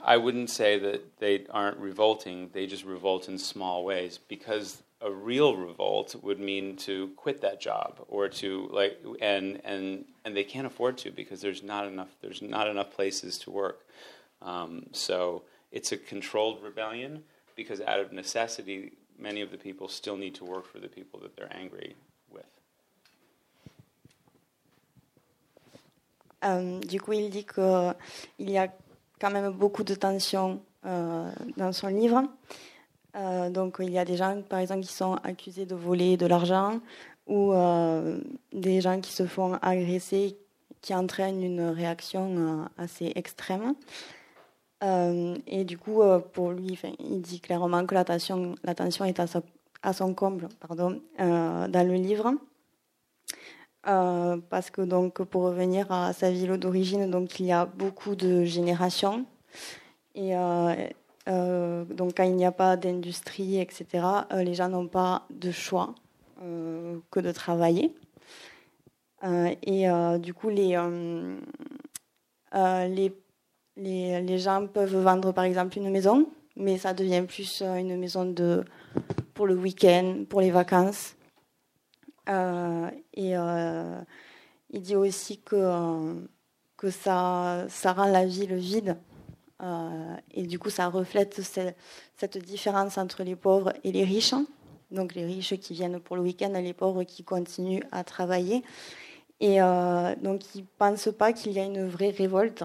[0.03, 2.51] I wouldn't say that they aren't revolting.
[2.53, 7.61] They just revolt in small ways because a real revolt would mean to quit that
[7.61, 12.09] job or to like and and and they can't afford to because there's not enough
[12.23, 13.85] there's not enough places to work
[14.43, 17.23] um, so it's a controlled rebellion
[17.57, 21.21] because out of necessity many of the people still need to work for the people
[21.21, 21.95] that they're angry
[22.33, 22.47] with
[26.41, 27.47] um, du coup il dit
[28.39, 28.73] y a
[29.21, 32.23] quand même beaucoup de tensions euh, dans son livre
[33.17, 36.27] Euh, donc il y a des gens, par exemple, qui sont accusés de voler de
[36.27, 36.81] l'argent
[37.27, 38.21] ou euh,
[38.53, 40.37] des gens qui se font agresser,
[40.83, 43.75] qui entraînent une réaction assez extrême.
[45.57, 46.03] et du coup,
[46.35, 49.27] pour lui, il dit clairement que la tension, la tension est à,
[49.83, 52.35] à son comble pardon, dans le livre.
[53.87, 58.45] Parce que donc pour revenir à sa ville d'origine, donc il y a beaucoup de
[58.45, 59.25] générations
[60.15, 60.35] et
[61.29, 65.51] euh, donc quand il n'y a pas d'industrie, etc., euh, les gens n'ont pas de
[65.51, 65.95] choix
[66.43, 67.95] euh, que de travailler.
[69.63, 69.87] et
[70.21, 70.79] du coup, les,
[72.55, 73.13] les,
[73.77, 78.25] les, les, gens peuvent vendre par exemple une maison, mais ça devient plus une maison
[78.25, 78.65] de,
[79.35, 81.16] pour le week-end, pour les vacances.
[82.29, 83.35] Et
[84.71, 86.27] il dit aussi que,
[86.77, 88.97] que ça, ça rend la ville vide.
[89.63, 91.41] Euh, et du coup, ça reflète
[92.17, 94.35] cette différence entre les pauvres et les riches.
[94.91, 98.63] Donc les riches qui viennent pour le week-end et les pauvres qui continuent à travailler.
[99.41, 102.65] Et euh, donc ils ne pensent pas qu'il y a une vraie révolte.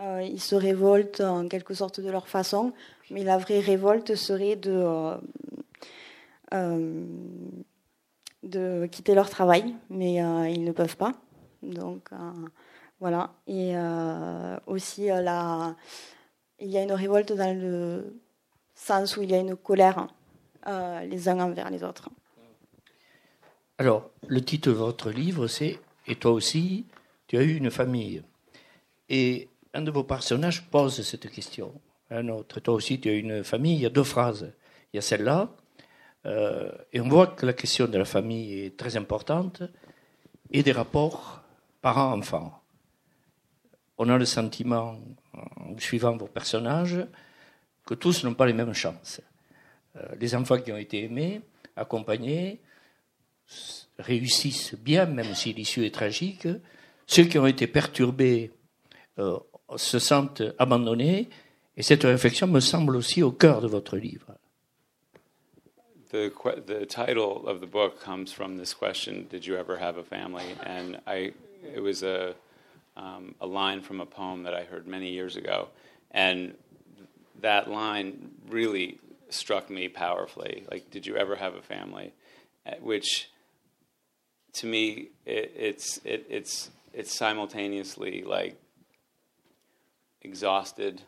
[0.00, 2.72] Euh, ils se révoltent en quelque sorte de leur façon,
[3.10, 5.18] mais la vraie révolte serait de,
[8.42, 10.14] de quitter leur travail, mais
[10.52, 11.12] ils ne peuvent pas.
[11.62, 12.10] Donc
[13.00, 13.32] voilà.
[13.46, 13.74] Et
[14.66, 15.76] aussi la
[16.60, 18.20] il y a une révolte dans le
[18.74, 20.08] sens où il y a une colère
[20.66, 22.10] euh, les uns envers les autres.
[23.78, 26.86] Alors, le titre de votre livre, c'est Et toi aussi,
[27.26, 28.22] tu as eu une famille.
[29.08, 31.72] Et un de vos personnages pose cette question.
[32.10, 33.76] Un autre, toi aussi, tu as une famille.
[33.76, 34.52] Il y a deux phrases.
[34.92, 35.48] Il y a celle-là.
[36.26, 39.62] Euh, et on voit que la question de la famille est très importante
[40.50, 41.42] et des rapports
[41.80, 42.62] parents-enfants.
[43.98, 44.98] On a le sentiment
[45.34, 46.98] en suivant vos personnages,
[47.86, 49.20] que tous n'ont pas les mêmes chances.
[49.96, 51.40] Euh, les enfants qui ont été aimés,
[51.76, 52.60] accompagnés,
[53.98, 56.46] réussissent bien, même si l'issue est tragique.
[57.06, 58.52] Ceux qui ont été perturbés
[59.18, 59.38] euh,
[59.76, 61.28] se sentent abandonnés.
[61.76, 64.34] Et cette réflexion me semble aussi au cœur de votre livre.
[66.10, 66.32] The,
[66.66, 70.56] the title of the book comes from this question Did you ever have a family?
[70.64, 71.32] And I,
[71.74, 72.34] it was a
[72.96, 75.68] um, a line from a poem that I heard many years ago,
[76.10, 76.54] and
[77.40, 80.64] that line really struck me powerfully.
[80.70, 82.12] Like, did you ever have a family?
[82.66, 83.30] Uh, which,
[84.54, 88.60] to me, it, it's it, it's it's simultaneously like
[90.22, 91.02] exhausted.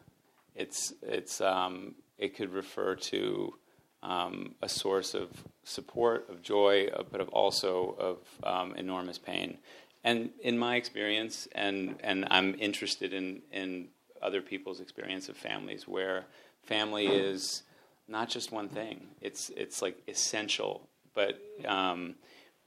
[0.54, 3.54] It's it's um, it could refer to
[4.02, 5.28] um, a source of
[5.64, 9.58] support, of joy, uh, but of also of um, enormous pain.
[10.04, 13.88] And in my experience, and, and I'm interested in, in
[14.20, 16.26] other people's experience of families where
[16.64, 17.62] family is
[18.08, 22.16] not just one thing, it's, it's like essential, but, um,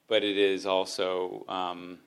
[0.07, 1.99] but it is also, um,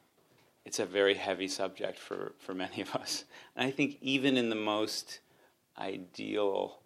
[0.65, 3.25] it's a very heavy subject for, for many of us.
[3.55, 5.21] And I think even in the most
[5.79, 6.78] ideal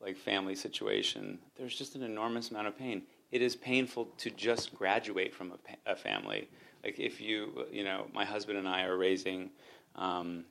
[0.00, 3.02] like family situation, there's just an enormous amount of pain.
[3.30, 6.48] It is painful to just graduate from a, a family
[6.84, 9.50] like if you, you know, my husband and I are raising
[9.96, 10.44] um,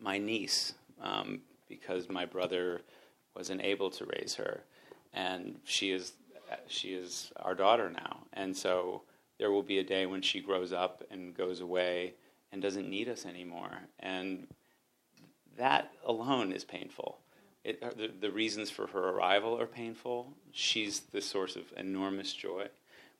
[0.00, 2.80] my niece um, because my brother
[3.36, 4.62] wasn't able to raise her,
[5.12, 6.12] and she is
[6.66, 9.02] she is our daughter now, and so
[9.38, 12.14] there will be a day when she grows up and goes away
[12.50, 14.46] and doesn't need us anymore, and
[15.56, 17.18] that alone is painful.
[17.64, 20.32] It, uh, the, the reasons for her arrival are painful.
[20.50, 22.66] She's the source of enormous joy.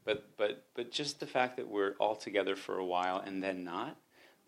[0.05, 3.63] But but but just the fact that we're all together for a while and then
[3.63, 3.97] not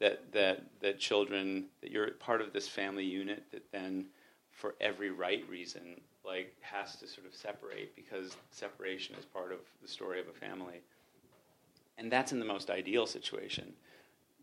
[0.01, 4.07] that that that children that you're part of this family unit that then
[4.51, 9.59] for every right reason like has to sort of separate because separation is part of
[9.83, 10.81] the story of a family.
[11.99, 13.73] And that's in the most ideal situation.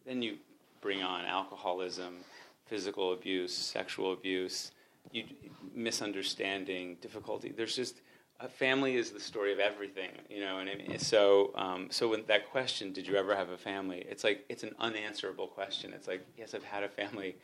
[0.05, 0.37] Then you
[0.79, 2.17] bring on alcoholism
[2.65, 4.71] physical abuse sexual abuse
[5.11, 5.25] you,
[5.73, 8.01] misunderstanding difficulty there's just
[8.41, 10.59] a family is the story of everything, you know.
[10.59, 14.45] And so, um, so when that question, "Did you ever have a family?" It's like
[14.49, 15.93] it's an unanswerable question.
[15.93, 17.35] It's like, yes, I've had a family,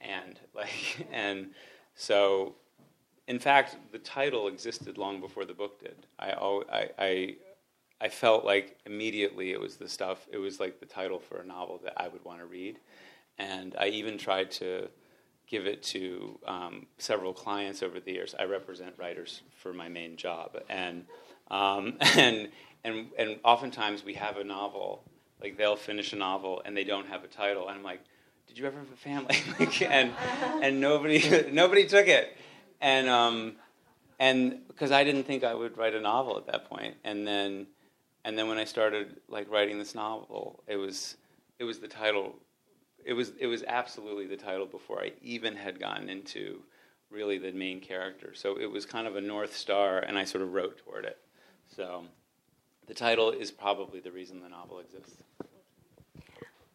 [0.00, 1.52] and like, and
[1.94, 2.54] so,
[3.28, 6.06] in fact, the title existed long before the book did.
[6.18, 7.36] I, I, I,
[8.02, 10.26] I felt like immediately it was the stuff.
[10.30, 12.78] It was like the title for a novel that I would want to read,
[13.38, 14.88] and I even tried to
[15.46, 18.34] give it to um, several clients over the years.
[18.38, 21.06] I represent writers for my main job, and
[21.50, 22.48] um, and
[22.84, 25.04] and and oftentimes we have a novel,
[25.40, 28.00] like they'll finish a novel and they don't have a title, and I'm like,
[28.46, 29.36] "Did you ever have a family?"
[29.86, 30.12] and
[30.62, 32.36] and nobody nobody took it,
[32.80, 33.56] and um,
[34.18, 37.66] and because I didn't think I would write a novel at that point, and then
[38.24, 41.16] and then when I started like writing this novel, it was
[41.58, 42.34] it was the title
[43.06, 46.60] it was it was absolutely the title before I even had gotten into
[47.10, 48.34] really the main character.
[48.34, 51.18] So it was kind of a north star, and I sort of wrote toward it.
[51.76, 52.04] So
[52.88, 55.22] the title is probably the reason the novel exists.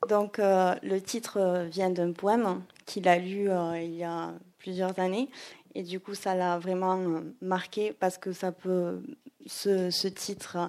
[0.08, 4.34] Donc euh, le titre euh, vient d'un poème qu'il a lu euh, il y a
[4.58, 5.30] plusieurs années
[5.76, 9.04] et du coup ça l'a vraiment euh, marqué parce que ça peut
[9.46, 10.67] ce, ce titre euh,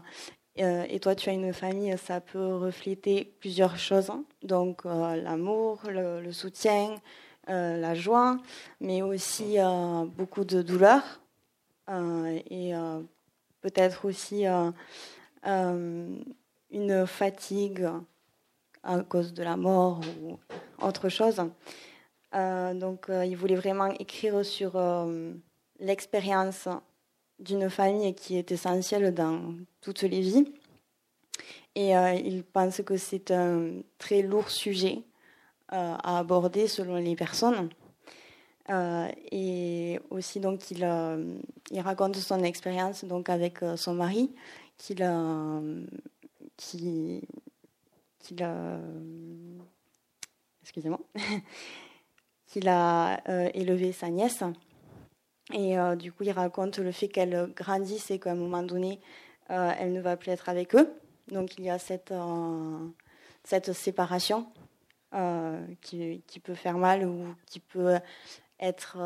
[0.56, 4.12] et toi, tu as une famille, ça peut refléter plusieurs choses.
[4.42, 6.96] Donc, euh, l'amour, le, soutien,
[7.48, 8.38] euh, la joie,
[8.80, 9.56] mais aussi
[10.16, 11.02] beaucoup de douleur
[11.88, 12.72] et
[13.60, 14.44] peut-être aussi
[15.44, 17.88] une fatigue
[18.82, 20.38] à cause de la mort ou
[20.84, 21.42] autre chose.
[22.32, 24.78] donc, il voulait vraiment écrire sur
[25.80, 26.68] l'expérience
[27.42, 30.46] d'une famille qui est essentielle dans toutes les vies.
[31.74, 35.02] Et euh, il pense que c'est un très lourd sujet
[35.72, 37.70] euh, à aborder selon les personnes.
[38.70, 40.84] Euh, et aussi, donc, il,
[41.80, 44.30] raconte son expérience donc, avec son mari,
[44.76, 44.94] qui,
[48.18, 48.42] qu'il
[52.68, 53.20] a
[53.54, 54.44] élevé sa nièce.
[55.52, 59.00] Et euh, du coup, il raconte le fait qu'elle grandisse et qu'à un moment donné,
[59.50, 60.90] euh, elle ne va plus être avec eux.
[61.28, 62.88] Donc il y a cette, euh,
[63.44, 64.46] cette séparation
[65.82, 67.98] qui, qui, peut faire mal ou qui peut
[68.58, 68.96] être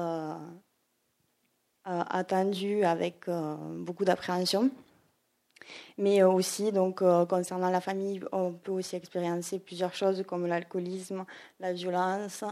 [1.85, 4.71] attendue avec beaucoup d'appréhension.
[5.99, 11.25] Mais aussi, donc, concernant la famille, on peut aussi expériencer plusieurs choses comme l'alcoolisme,
[11.59, 12.45] la violence,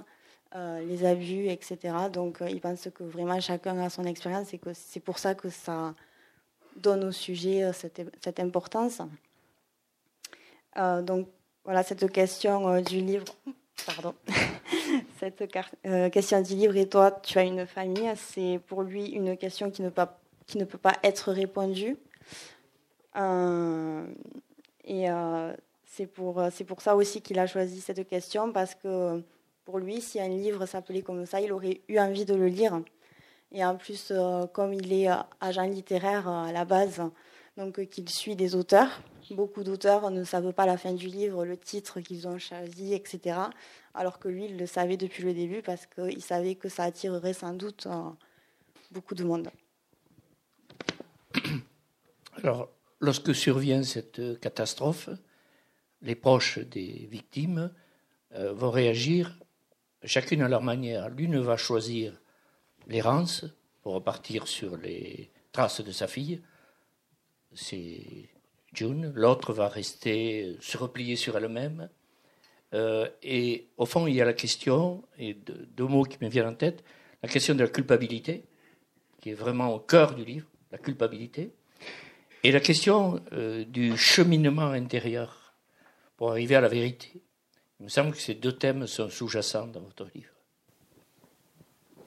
[0.56, 1.76] euh, les abus, etc.
[2.12, 5.34] Donc, euh, il pense que vraiment chacun a son expérience et que c'est pour ça
[5.34, 5.94] que ça
[6.76, 9.02] donne au sujet euh, cette, importance.
[10.76, 11.26] donc,
[11.64, 13.24] voilà cette question du livre.
[13.84, 14.14] Pardon.
[15.18, 15.44] cette
[16.12, 18.12] question du livre et toi, tu as une famille.
[18.14, 20.06] C'est pour lui une question qui ne, peut,
[20.46, 21.96] qui ne peut pas être répondue.
[24.84, 25.06] et
[25.84, 29.20] c'est pour, c'est pour ça aussi qu'il a choisi cette question parce que
[29.64, 32.80] pour lui, si un livre s'appelait comme ça, il aurait eu envie de le lire.
[33.52, 37.00] Et en plus, euh, comme il est euh, agent littéraire euh, à la base,
[37.56, 39.00] donc qu'il suit des auteurs,
[39.30, 43.38] beaucoup d'auteurs ne savent pas la fin du livre, le titre qu'ils ont choisi, etc.
[43.94, 47.32] Alors que lui, il le savait depuis le début parce qu'il savait que ça attirerait
[47.32, 47.86] sans doute
[48.90, 49.50] beaucoup de monde.
[52.42, 55.08] Alors, lorsque survient cette catastrophe,
[56.02, 57.70] les proches des victimes
[58.32, 59.38] vont réagir
[60.04, 61.08] chacune à leur manière.
[61.08, 62.12] L'une va choisir
[62.86, 63.44] l'errance
[63.82, 66.40] pour repartir sur les traces de sa fille,
[67.54, 68.30] c'est
[68.72, 69.12] June.
[69.14, 71.88] L'autre va rester, se replier sur elle-même.
[72.74, 76.48] Euh, et au fond, il y a la question, et deux, mots qui me viennent
[76.48, 76.82] en tête,
[77.22, 78.44] la question de la culpabilité,
[79.20, 81.52] qui est vraiment au cœur du livre, la culpabilité,
[82.42, 85.54] et la question euh, du cheminement intérieur
[86.16, 87.22] pour arriver à la vérité.
[87.84, 90.30] Il me semble que ces deux thèmes sont sous-jacents dans votre livre.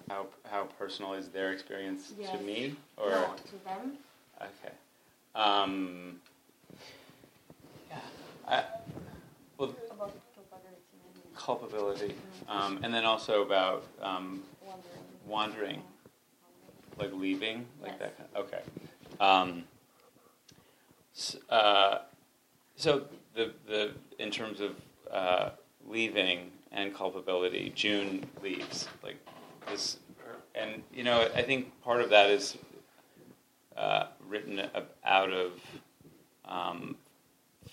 [0.10, 2.32] How, how personal is their experience yes.
[2.32, 2.76] to me?
[2.98, 3.12] Or?
[3.12, 3.94] No, to them.
[4.42, 4.74] Okay.
[5.36, 6.20] Um,
[7.92, 8.00] yeah.
[8.48, 8.64] I,
[9.60, 10.14] well, about
[11.36, 11.36] culpability.
[11.36, 12.16] Culpability.
[12.50, 14.98] Um, and then also about um, wandering.
[15.28, 15.82] wandering.
[16.98, 17.68] Like leaving?
[17.84, 18.00] Like yes.
[18.00, 18.62] that kind of, Okay.
[19.20, 19.64] Um,
[21.50, 22.00] Uh,
[22.76, 23.06] so
[23.36, 24.72] the the in terms of
[25.12, 25.50] uh,
[25.88, 29.18] leaving and culpability, June leaves like
[29.70, 29.98] this,
[30.56, 32.58] and you know I think part of that is
[33.76, 34.62] uh, written
[35.06, 35.52] out of
[36.46, 36.96] um,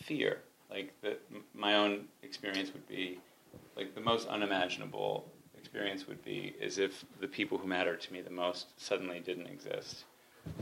[0.02, 0.38] fear.
[0.70, 1.16] Like the,
[1.54, 3.18] my own experience would be
[3.76, 5.24] like the most unimaginable
[5.56, 9.46] experience would be is if the people who matter to me the most suddenly didn't
[9.46, 10.04] exist.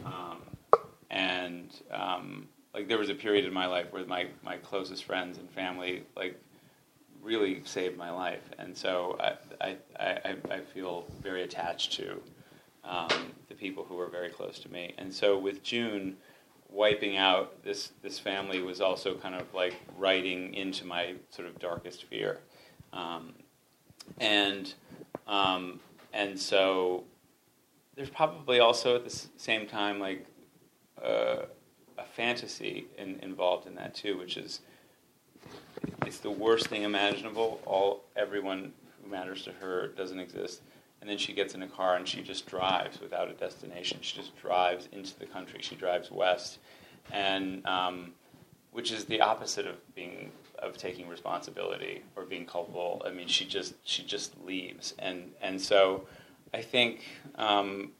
[0.05, 0.39] Um,
[1.11, 5.39] and um, like there was a period in my life where my, my closest friends
[5.39, 6.41] and family like
[7.23, 12.21] really saved my life, and so I I, I, I feel very attached to
[12.85, 13.09] um,
[13.49, 14.95] the people who were very close to me.
[14.99, 16.17] And so with June
[16.69, 21.59] wiping out this this family was also kind of like writing into my sort of
[21.59, 22.41] darkest fear,
[22.93, 23.35] um,
[24.19, 24.75] and
[25.27, 25.81] um,
[26.13, 27.05] and so
[27.95, 30.27] there's probably also at the same time like
[31.03, 31.43] uh,
[31.99, 34.61] a fantasy in, involved in that too, which is
[36.07, 37.61] it's the worst thing imaginable.
[37.67, 38.73] All everyone
[39.03, 40.63] who matters to her doesn't exist,
[41.01, 43.99] and then she gets in a car and she just drives without a destination.
[44.01, 45.61] She just drives into the country.
[45.63, 46.59] She drives west,
[47.11, 48.13] and um,
[48.73, 53.03] which is the opposite of being of taking responsibility or being culpable.
[53.05, 56.07] I mean, she just she just leaves, and and so
[56.55, 57.01] I think
[57.37, 57.93] um,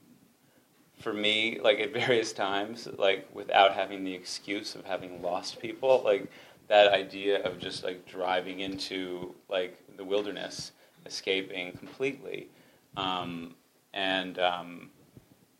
[0.99, 6.01] for me, like at various times, like without having the excuse of having lost people,
[6.03, 6.29] like
[6.67, 10.71] that idea of just like driving into like the wilderness,
[11.05, 12.49] escaping completely,
[12.97, 13.55] um,
[13.93, 14.89] and um,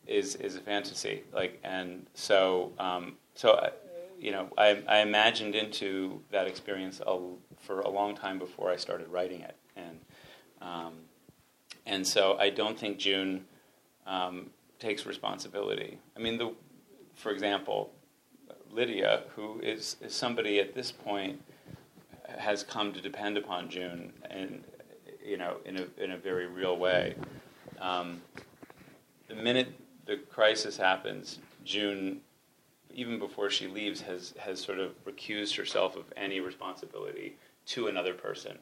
[0.07, 1.23] is is a fantasy.
[1.33, 3.53] Like, and so um, so.
[3.53, 3.69] I,
[4.19, 7.19] you know, I, I, imagined into that experience a,
[7.59, 9.99] for a long time before I started writing it, and
[10.61, 10.93] um,
[11.85, 13.43] and so I don't think June
[14.07, 14.49] um,
[14.79, 15.97] takes responsibility.
[16.15, 16.53] I mean, the,
[17.15, 17.91] for example,
[18.73, 21.41] Lydia, who is, is somebody at this point
[22.37, 24.63] has come to depend upon June, and
[25.23, 27.15] you know, in a in a very real way.
[27.79, 28.21] Um,
[29.27, 29.69] the minute
[30.05, 32.21] the crisis happens, June
[32.93, 38.13] even before she leaves, has, has sort of recused herself of any responsibility to another
[38.13, 38.57] person.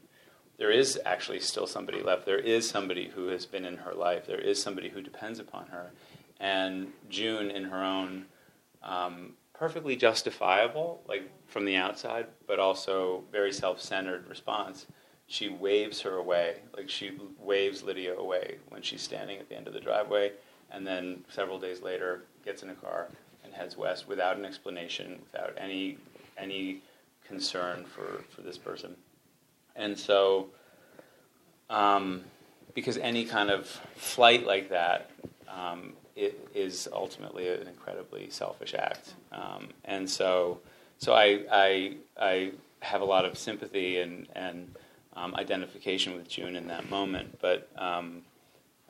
[0.58, 2.26] There is actually still somebody left.
[2.26, 4.28] There is somebody who has been in her life.
[4.28, 5.92] There is somebody who depends upon her.
[6.40, 8.26] And June, in her own
[8.84, 14.88] um, perfectly justifiable, like from the outside, but also very self centered response,
[15.28, 16.56] she waves her away.
[16.76, 20.32] Like she waves Lydia away when she's standing at the end of the driveway,
[20.72, 23.10] and then several days later gets in a car
[23.44, 26.00] and heads west without an explanation, without any
[26.40, 26.82] any
[27.24, 28.96] concern for, for this person.
[29.76, 30.48] And so,
[31.70, 32.24] um,
[32.74, 35.12] because any kind of flight like that
[35.48, 39.14] um, it is ultimately an incredibly selfish act.
[39.32, 40.60] Um, and so,
[40.98, 42.52] so I, I, I
[42.82, 44.76] have a lot of sympathy and, and
[45.16, 47.40] um, identification with June in that moment.
[47.42, 48.22] But, um,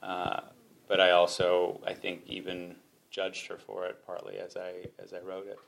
[0.01, 0.41] uh,
[0.87, 2.75] but I also, I think, even
[3.11, 5.59] judged her for it partly as I as I wrote it.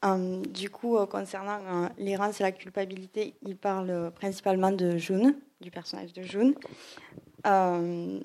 [0.00, 5.34] Um, du coup, euh, concernant euh, l'errance et la culpabilité, il parle principalement de June,
[5.60, 6.54] du personnage de June.
[7.46, 8.20] Euh,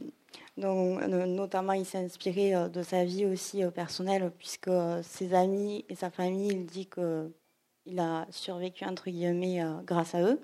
[0.57, 4.69] donc, notamment, il s'est inspiré euh, de sa vie aussi euh, personnelle, puisque
[5.03, 10.39] ses amis et sa famille, il dit qu'il a survécu, entre guillemets, grâce à eux.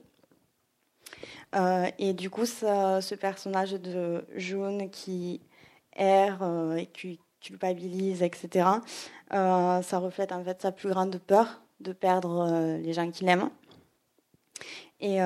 [1.98, 5.42] Et du coup, ce personnage de June qui
[5.96, 6.44] erre
[6.78, 8.68] et qui culpabilise, etc.,
[9.32, 13.50] ça reflète en fait sa plus grande peur de perdre les gens qu'il aime.
[15.00, 15.20] Et,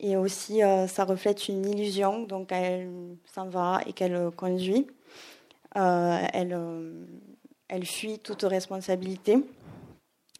[0.00, 2.24] et aussi, ça reflète une illusion.
[2.24, 2.90] Donc, elle
[3.32, 4.86] s'en va et qu'elle conduit.
[5.74, 6.58] elle,
[7.68, 9.38] elle fuit toute responsabilité.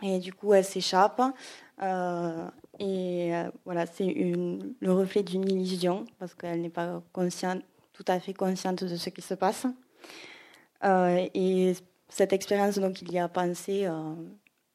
[0.03, 1.23] Et du coup, elle s'échappe.
[2.79, 8.19] Et euh, voilà, c'est le reflet d'une illusion parce qu'elle n'est pas consciente, tout à
[8.19, 9.67] fait consciente de ce qui se passe.
[10.85, 11.75] Euh, et
[12.09, 14.15] cette expérience, donc, il y a pensé euh,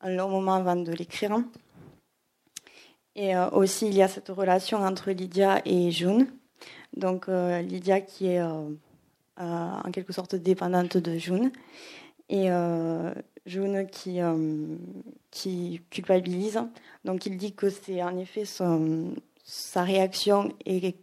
[0.01, 1.37] un long moment avant de l'écrire.
[3.15, 6.27] Et aussi, il y a cette relation entre Lydia et June.
[6.95, 11.51] Donc, Lydia qui est en quelque sorte dépendante de June.
[12.29, 12.49] Et
[13.49, 14.77] June qui, euh,
[15.31, 16.61] qui culpabilise.
[17.03, 20.95] Donc il dit que c'est en effet sa réaction est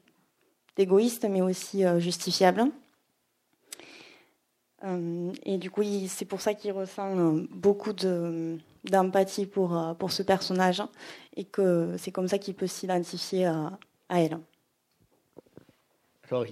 [0.76, 2.64] égoïste mais aussi euh, justifiable.
[4.84, 7.16] Euh, et du coup, c'est pour ça qu'il ressent
[7.50, 7.92] beaucoup
[8.90, 10.82] d'empathie pour, pour ce personnage
[11.36, 13.78] et que c'est comme ça qu'il peut s'identifier à,
[14.08, 14.38] à, elle.
[16.30, 16.44] Alors,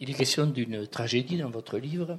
[0.00, 2.18] il est question d'une tragédie dans votre livre.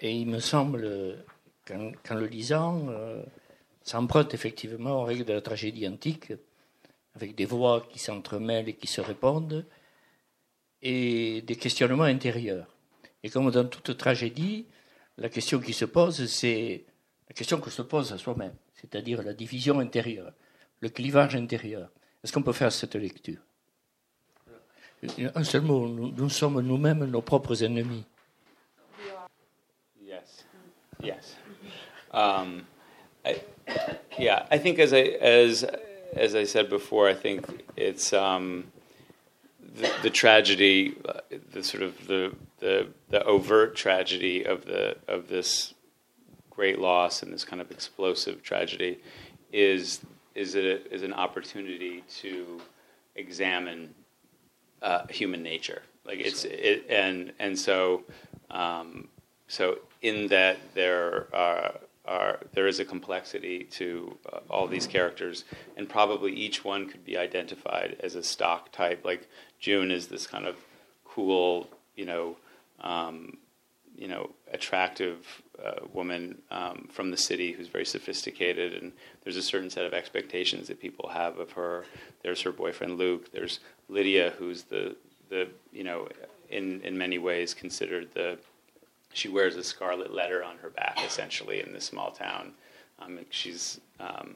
[0.00, 1.16] Et il me semble,
[1.64, 3.22] qu'en le lisant, euh,
[3.82, 6.32] s'emprunte effectivement aux règles de la tragédie antique,
[7.14, 9.66] avec des voix qui s'entremêlent et qui se répondent,
[10.82, 12.66] et des questionnements intérieurs.
[13.22, 14.66] Et comme dans toute tragédie,
[15.16, 16.84] la question qui se pose, c'est
[17.28, 18.54] la question que se pose à soi-même,
[18.84, 20.32] c'est-à-dire la division intérieure,
[20.80, 21.88] le clivage intérieur.
[22.22, 23.40] Est-ce qu'on peut faire cette lecture?
[25.34, 28.04] Un seul mot, nous, sommes nous-mêmes nos propres ennemis.
[30.02, 30.44] Yes.
[31.02, 31.36] Yes.
[32.12, 32.66] Um,
[33.24, 33.40] I,
[34.18, 35.64] yeah, I think as I as
[36.14, 37.44] as I said before, I think
[37.76, 38.64] it's um,
[39.76, 41.20] the, the, tragedy, uh,
[41.52, 45.73] the sort of the, the the overt tragedy of the of this
[46.54, 49.00] great loss and this kind of explosive tragedy
[49.52, 50.00] is
[50.34, 52.60] is a, is an opportunity to
[53.14, 53.94] examine
[54.82, 55.82] uh, human nature.
[56.04, 58.02] Like it's it, and and so
[58.50, 59.08] um,
[59.48, 61.74] so in that there are
[62.06, 65.44] are, there is a complexity to uh, all these characters,
[65.76, 69.04] and probably each one could be identified as a stock type.
[69.04, 69.28] Like
[69.58, 70.56] June is this kind of
[71.04, 72.36] cool, you know,
[72.80, 73.38] um,
[73.96, 78.92] you know, attractive uh, woman um, from the city who's very sophisticated, and
[79.22, 81.84] there's a certain set of expectations that people have of her.
[82.22, 83.30] There's her boyfriend Luke.
[83.32, 84.96] There's Lydia, who's the
[85.28, 86.08] the you know,
[86.50, 88.38] in in many ways considered the
[89.12, 92.52] she wears a scarlet letter on her back, essentially, in this small town.
[92.98, 94.34] Um, she's um,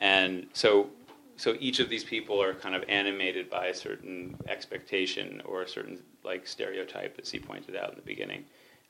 [0.00, 0.90] and so
[1.36, 5.68] so each of these people are kind of animated by a certain expectation or a
[5.68, 8.44] certain like stereotype, as he pointed out in the beginning.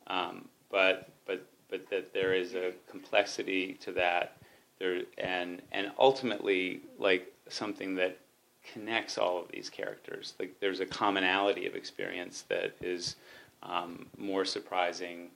[0.06, 4.36] Um, but but but that there is a complexity to that,
[4.78, 8.18] there and and ultimately like something that
[8.72, 10.34] connects all of these characters.
[10.38, 13.16] Like there's a commonality of experience that is
[13.62, 15.30] um, more surprising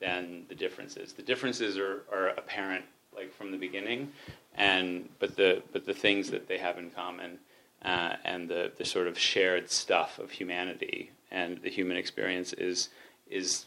[0.00, 1.12] than the differences.
[1.12, 4.12] The differences are, are apparent like from the beginning,
[4.54, 7.38] and but the but the things that they have in common
[7.84, 12.88] uh, and the the sort of shared stuff of humanity and the human experience is
[13.30, 13.66] is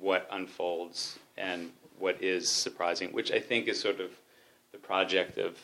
[0.00, 4.10] what unfolds and what is surprising, which I think is sort of
[4.72, 5.56] the project of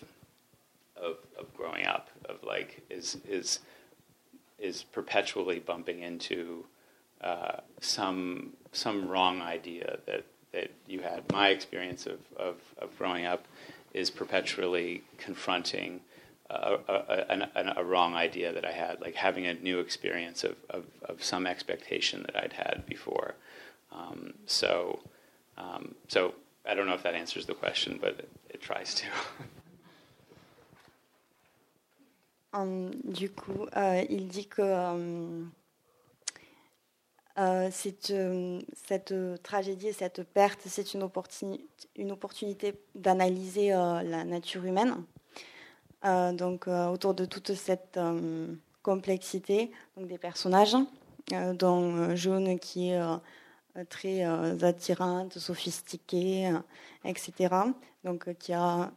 [0.96, 3.60] of, of growing up, of like is is
[4.58, 6.64] is perpetually bumping into
[7.20, 11.30] uh, some some wrong idea that that you had.
[11.32, 13.46] My experience of, of, of growing up
[13.92, 16.00] is perpetually confronting
[16.50, 20.56] a, a, a, a, wrong idea that I had, like having a new experience of,
[20.68, 23.34] of, of some expectation that I'd had before.
[23.94, 25.00] Um, so,
[25.58, 26.34] um, so
[26.66, 29.06] I don't know if that answers the question, but it, it tries to.
[32.54, 35.44] Um, du coup, euh, il dit que Euh,
[37.38, 41.08] euh, cette tragédie cette perte, c'est une,
[41.96, 45.02] une, opportunité d'analyser la nature humaine.
[46.04, 47.98] donc, autour de toute cette
[48.82, 50.76] complexité, donc des personnages,
[51.54, 53.00] dont Jaune qui est
[53.88, 54.22] très
[54.62, 56.52] attirante, sophistiquée,
[57.04, 57.54] etc.
[58.04, 58.92] Donc, qui a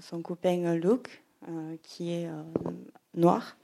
[0.00, 1.22] son copain Luke,
[1.82, 2.30] qui est
[3.14, 3.56] noir.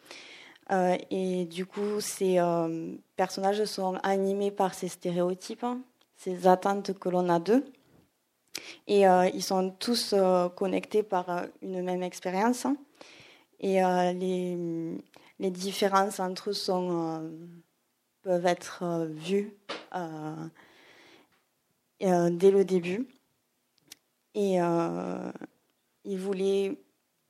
[0.71, 5.67] Euh, et du coup, ces euh, personnages sont animés par ces stéréotypes,
[6.17, 7.65] ces attentes que l'on a d'eux.
[8.87, 10.15] Et euh, ils sont tous
[10.57, 12.67] connectés par une même expérience.
[13.61, 14.57] Et les,
[15.39, 17.31] les, différences entre eux sont,
[18.25, 19.55] peuvent être vues
[22.01, 23.07] dès le début.
[24.35, 24.57] Et
[26.05, 26.77] ils voulaient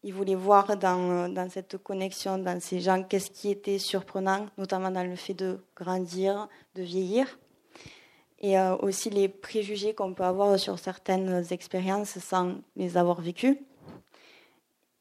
[0.04, 4.90] il voulait voir dans, dans, cette connexion, dans ces gens, qu'est-ce qui était surprenant, notamment
[4.90, 7.38] dans le fait de grandir, de vieillir,
[8.40, 13.58] et euh, aussi les préjugés qu'on peut avoir sur certaines expériences sans les avoir vécues.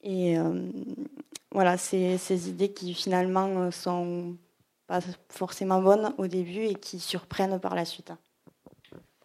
[0.02, 0.72] Et euh,
[1.52, 4.38] voilà, ces, ces idées qui finalement sont
[4.88, 8.12] pas forcément bonnes au début et qui surprennent par la suite.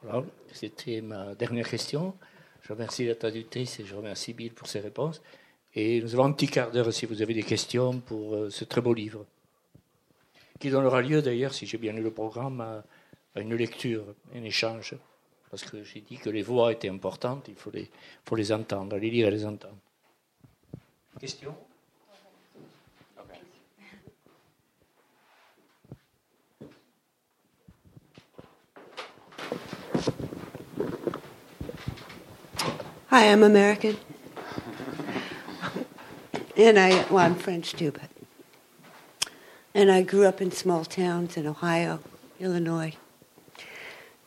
[0.03, 2.15] Voilà, c'était ma dernière question.
[2.63, 5.21] Je remercie la traductrice et je remercie Bill pour ses réponses.
[5.75, 8.65] Et nous avons un petit quart d'heure si vous avez des questions pour euh, ce
[8.65, 9.27] très beau livre,
[10.59, 14.05] qui donnera lieu d'ailleurs, si j'ai bien lu le programme, à, une lecture,
[14.35, 14.97] un échange.
[15.51, 17.91] Parce que j'ai dit que les voix étaient importantes, il faut les,
[18.25, 19.79] faut les entendre, les lire et les entendre.
[21.19, 21.55] Question?
[33.09, 33.97] Hi, I'm American.
[36.57, 38.11] And I, well, I'm French too, but.
[39.75, 42.01] And I grew up in small towns in Ohio,
[42.41, 42.95] Illinois.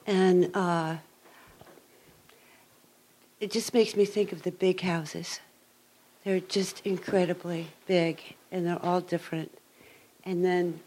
[0.07, 0.97] And uh,
[3.39, 5.39] it just makes me think of the big houses.
[6.23, 9.57] They're just incredibly big, and they're all different.
[10.23, 10.79] And then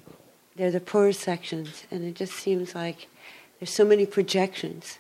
[0.57, 3.09] they're the poor sections, and it just seems like
[3.59, 4.99] there's so many projections.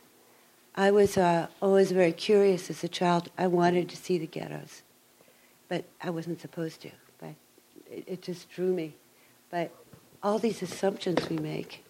[0.77, 3.31] I was uh, always very curious as a child.
[3.39, 4.83] I wanted to see the ghettos,
[5.69, 6.91] but I wasn't supposed to.
[7.19, 7.35] But
[7.91, 8.95] it, it just drew me.
[9.51, 9.73] But
[10.23, 11.85] all these assumptions we make,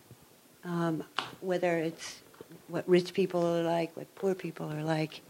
[0.64, 1.04] um,
[1.40, 2.20] whether it's
[2.68, 5.20] what rich people are like, what poor people are like,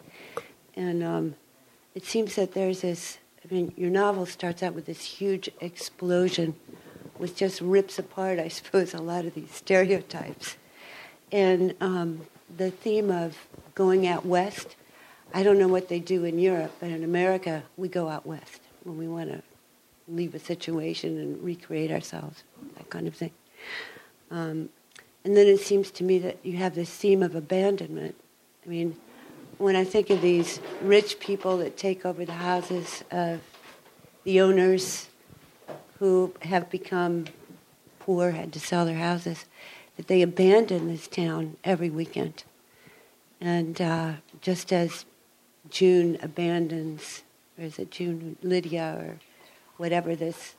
[0.75, 1.35] and um,
[1.95, 3.19] it seems that there's this.
[3.45, 6.57] I mean, your novel starts out with this huge explosion,
[7.19, 10.57] which just rips apart, I suppose, a lot of these stereotypes,
[11.35, 12.21] and um,
[12.57, 13.37] the theme of
[13.75, 14.77] going out west.
[15.35, 18.61] I don't know what they do in Europe, but in America, we go out west
[18.85, 19.43] when we want to
[20.07, 22.45] leave a situation and recreate ourselves,
[22.77, 23.33] that kind of thing.
[24.31, 24.69] Um,
[25.25, 28.15] and then it seems to me that you have this theme of abandonment.
[28.65, 28.95] I mean,
[29.59, 33.41] when I think of these rich people that take over the houses of
[34.23, 35.09] the owners
[35.99, 37.25] who have become
[37.99, 39.47] poor, had to sell their houses,
[39.97, 42.45] that they abandon this town every weekend.
[43.41, 45.05] And uh, just as
[45.71, 47.23] June abandons,
[47.59, 49.19] or is it June, Lydia, or
[49.77, 50.55] whatever this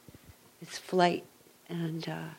[0.59, 1.23] this flight,
[1.67, 2.29] and uh,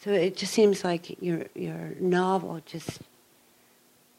[0.00, 3.00] so it just seems like your your novel just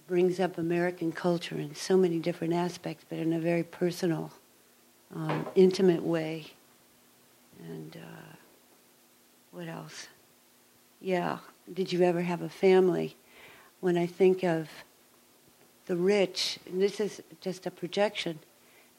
[0.08, 4.32] brings up American culture in so many different aspects, but in a very personal,
[5.16, 6.48] um, intimate way.
[7.64, 8.36] And uh,
[9.52, 10.08] what else?
[11.00, 11.38] Yeah,
[11.74, 13.16] did you ever have a family?
[13.80, 14.70] When I think of
[15.86, 18.40] the rich, this is just a projection,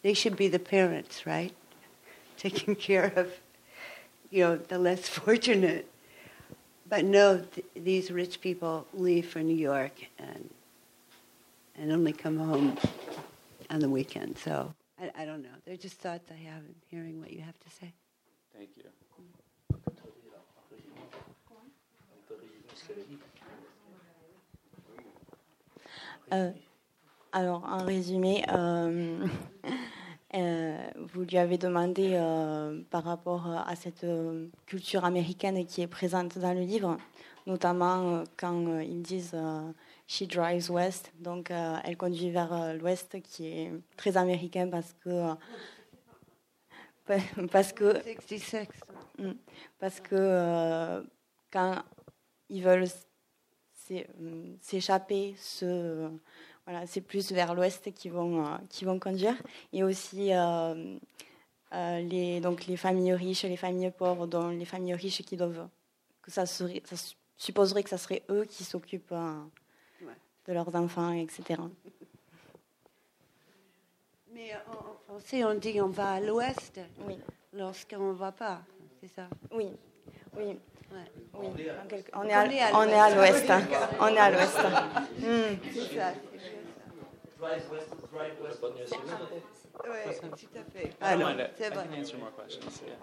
[0.03, 1.55] they should be the parents, right?
[2.37, 3.33] Taking care of,
[4.31, 5.89] you know, the less fortunate.
[6.89, 10.51] But no, th- these rich people leave for New York and
[11.77, 12.77] and only come home
[13.71, 14.37] on the weekend.
[14.37, 15.49] So I, I don't know.
[15.65, 17.93] They're just thoughts I have in hearing what you have to say.
[18.55, 18.85] Thank you.
[26.33, 26.51] Euh,
[27.33, 29.27] alors, en résumé, euh,
[30.35, 30.77] euh,
[31.13, 32.17] vous lui avez demandé
[32.91, 34.07] par rapport à cette
[34.67, 36.97] culture américaine qui est présente dans le livre,
[37.47, 39.37] notamment quand ils disent
[40.09, 45.35] She drives west, donc elle conduit vers l'ouest, qui est très américain parce que.
[47.07, 47.17] pa-
[47.53, 48.59] parce que 66.
[49.19, 49.33] Mm.
[49.79, 51.03] Parce que euh,
[51.53, 51.83] quand
[52.53, 52.87] ils veulent
[53.91, 56.09] euh, s'échapper, se,
[56.67, 59.35] voilà, c'est plus vers l'ouest qu'ils vont, euh, qu'ils vont conduire.
[59.73, 60.93] Et aussi euh,
[61.73, 65.69] les, donc les familles riches, les familles pauvres, dont les familles riches qui doivent,
[66.21, 69.15] que ça, serait, ça su- supposerait que ça serait eux qui s'occupent
[70.47, 71.61] de leurs enfants, etc.
[74.35, 77.17] Mais en français, on dit on va à l'ouest Oui,
[77.53, 78.63] lorsqu'on ne va pas.
[79.01, 79.29] C'est ça?
[79.53, 79.69] oui,
[80.37, 80.59] oui.
[80.93, 80.99] Oui.
[81.35, 81.71] On est
[82.15, 83.51] On est à, à on est à l'ouest.
[83.51, 83.63] hein.
[84.01, 84.59] On est à l'ouest.
[85.73, 86.13] C'est ça.
[89.85, 90.87] Oui, tout à fait.
[90.87, 91.51] I don't Alors, mind it.
[91.57, 91.85] c'est I vrai.
[91.89, 92.83] can answer more questions.
[92.87, 92.95] yeah.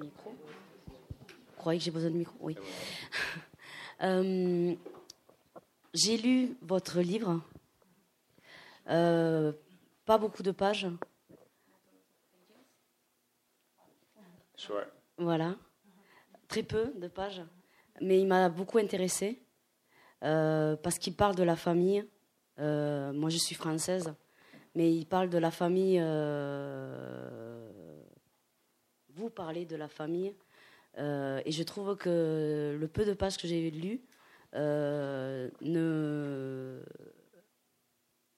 [0.00, 0.30] micro.
[0.30, 2.34] Vous croyez que j'ai besoin de micro?
[2.40, 2.56] Oui.
[4.02, 4.74] Euh,
[5.94, 7.40] j'ai lu votre livre.
[8.90, 9.52] Euh,
[10.04, 10.86] pas beaucoup de pages.
[15.18, 15.56] Voilà.
[16.48, 17.42] Très peu de pages.
[18.00, 19.40] Mais il m'a beaucoup intéressé
[20.22, 22.04] euh, parce qu'il parle de la famille.
[22.58, 24.14] Euh, moi, je suis française,
[24.74, 25.98] mais il parle de la famille.
[26.00, 27.70] euh,
[29.10, 30.34] vous parlez de la famille.
[30.98, 34.00] et je trouve que le peu de pages que j'ai lues
[34.52, 35.50] ne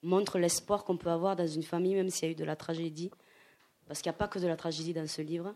[0.03, 2.57] montre l'espoir qu'on peut avoir dans une famille, même s'il y a eu de la
[2.57, 3.11] tragédie.
[3.87, 5.55] Parce qu'il n'y a pas que de la tragédie dans ce livre.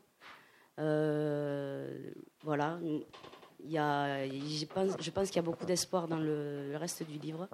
[0.79, 2.13] Euh,
[2.43, 2.79] voilà.
[3.65, 6.77] Il y a, je pense, je pense qu'il y a beaucoup d'espoir dans le, le
[6.77, 7.49] reste du livre.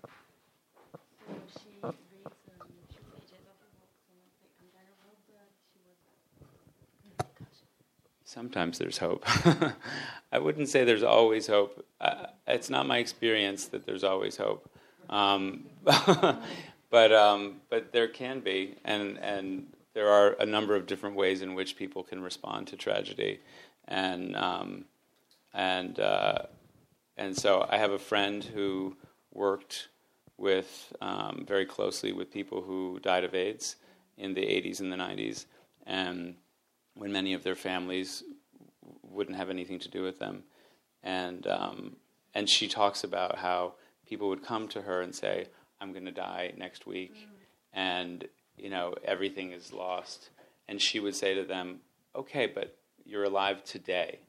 [8.24, 9.24] Sometimes there's hope.
[10.32, 11.84] I wouldn't say there's always hope.
[12.00, 14.68] Uh, it's not my experience that there's always hope,
[15.08, 15.64] um,
[16.90, 19.66] but um, but there can be, and and
[19.98, 23.40] there are a number of different ways in which people can respond to tragedy,
[23.88, 24.84] and um,
[25.52, 26.42] and uh,
[27.16, 28.96] and so I have a friend who
[29.34, 29.88] worked
[30.36, 33.74] with um, very closely with people who died of AIDS
[34.16, 35.46] in the 80s and the 90s,
[35.84, 36.36] and
[36.94, 38.22] when many of their families
[39.02, 40.44] wouldn't have anything to do with them,
[41.02, 41.96] and um,
[42.36, 43.74] and she talks about how
[44.06, 45.48] people would come to her and say,
[45.80, 47.16] "I'm going to die next week,"
[47.72, 48.28] and
[48.58, 50.30] you know everything is lost,
[50.68, 51.80] and she would say to them,
[52.14, 54.20] "Okay, but you're alive today.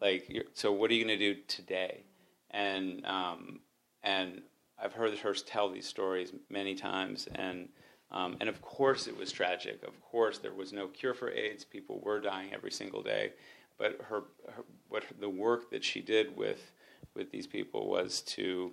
[0.00, 2.02] Like, so what are you going to do today?"
[2.50, 3.60] And um,
[4.02, 4.42] and
[4.82, 7.68] I've heard her tell these stories many times, and
[8.10, 9.82] um, and of course it was tragic.
[9.82, 11.64] Of course there was no cure for AIDS.
[11.64, 13.32] People were dying every single day,
[13.78, 16.72] but her, her what the work that she did with
[17.14, 18.72] with these people was to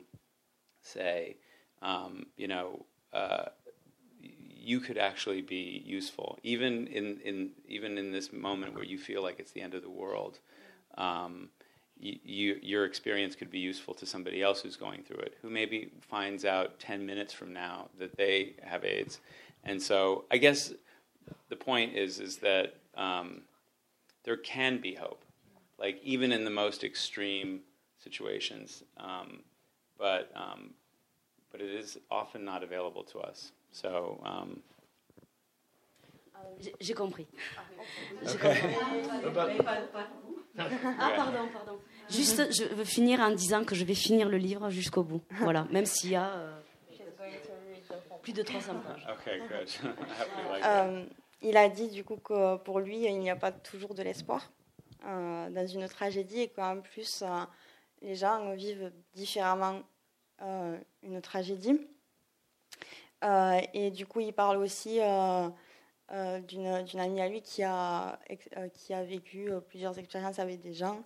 [0.82, 1.38] say,
[1.82, 2.86] um, you know.
[3.14, 3.46] Uh,
[4.66, 9.22] you could actually be useful, even in, in even in this moment where you feel
[9.22, 10.40] like it's the end of the world.
[10.98, 11.50] Um,
[11.98, 15.92] you, your experience could be useful to somebody else who's going through it, who maybe
[16.02, 19.22] finds out 10 minutes from now that they have AIDS.
[19.64, 20.74] And so I guess
[21.48, 23.44] the point is, is that um,
[24.24, 25.24] there can be hope,
[25.80, 27.62] like even in the most extreme
[28.04, 28.84] situations.
[28.98, 29.40] Um,
[29.98, 30.72] but, um,
[31.52, 33.54] but it is often not available to us.
[33.76, 34.62] So, um,
[36.80, 37.28] J'ai compris.
[38.24, 38.70] J'ai compris.
[40.58, 41.78] Ah, pardon, pardon.
[42.10, 45.22] Juste, je veux finir en disant que je vais finir le livre jusqu'au bout.
[45.42, 46.62] Voilà, même s'il y a euh,
[48.22, 49.08] plus de 300 pages.
[49.20, 49.94] Okay, good.
[50.64, 51.06] Euh,
[51.42, 54.54] il a dit du coup que pour lui, il n'y a pas toujours de l'espoir
[55.06, 57.44] euh, dans une tragédie et qu'en plus, euh,
[58.02, 59.82] les gens vivent différemment
[60.42, 61.78] euh, une tragédie.
[63.26, 65.50] Euh, et du coup, il parle aussi euh,
[66.12, 68.20] euh, d'une amie à lui qui a,
[68.74, 71.04] qui a vécu plusieurs expériences avec des gens.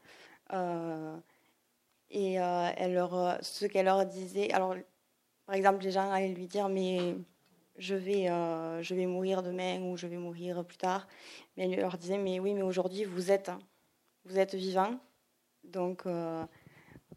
[2.12, 4.76] Et elle leur, ce qu'elle leur disait, alors
[5.46, 7.16] par exemple, les gens allaient lui dire Mais
[7.78, 11.08] je vais, je vais mourir demain ou je vais mourir plus tard.
[11.56, 13.52] Mais elle leur disait Mais oui, mais aujourd'hui, vous êtes,
[14.26, 15.00] vous êtes vivant.
[15.64, 16.04] Donc,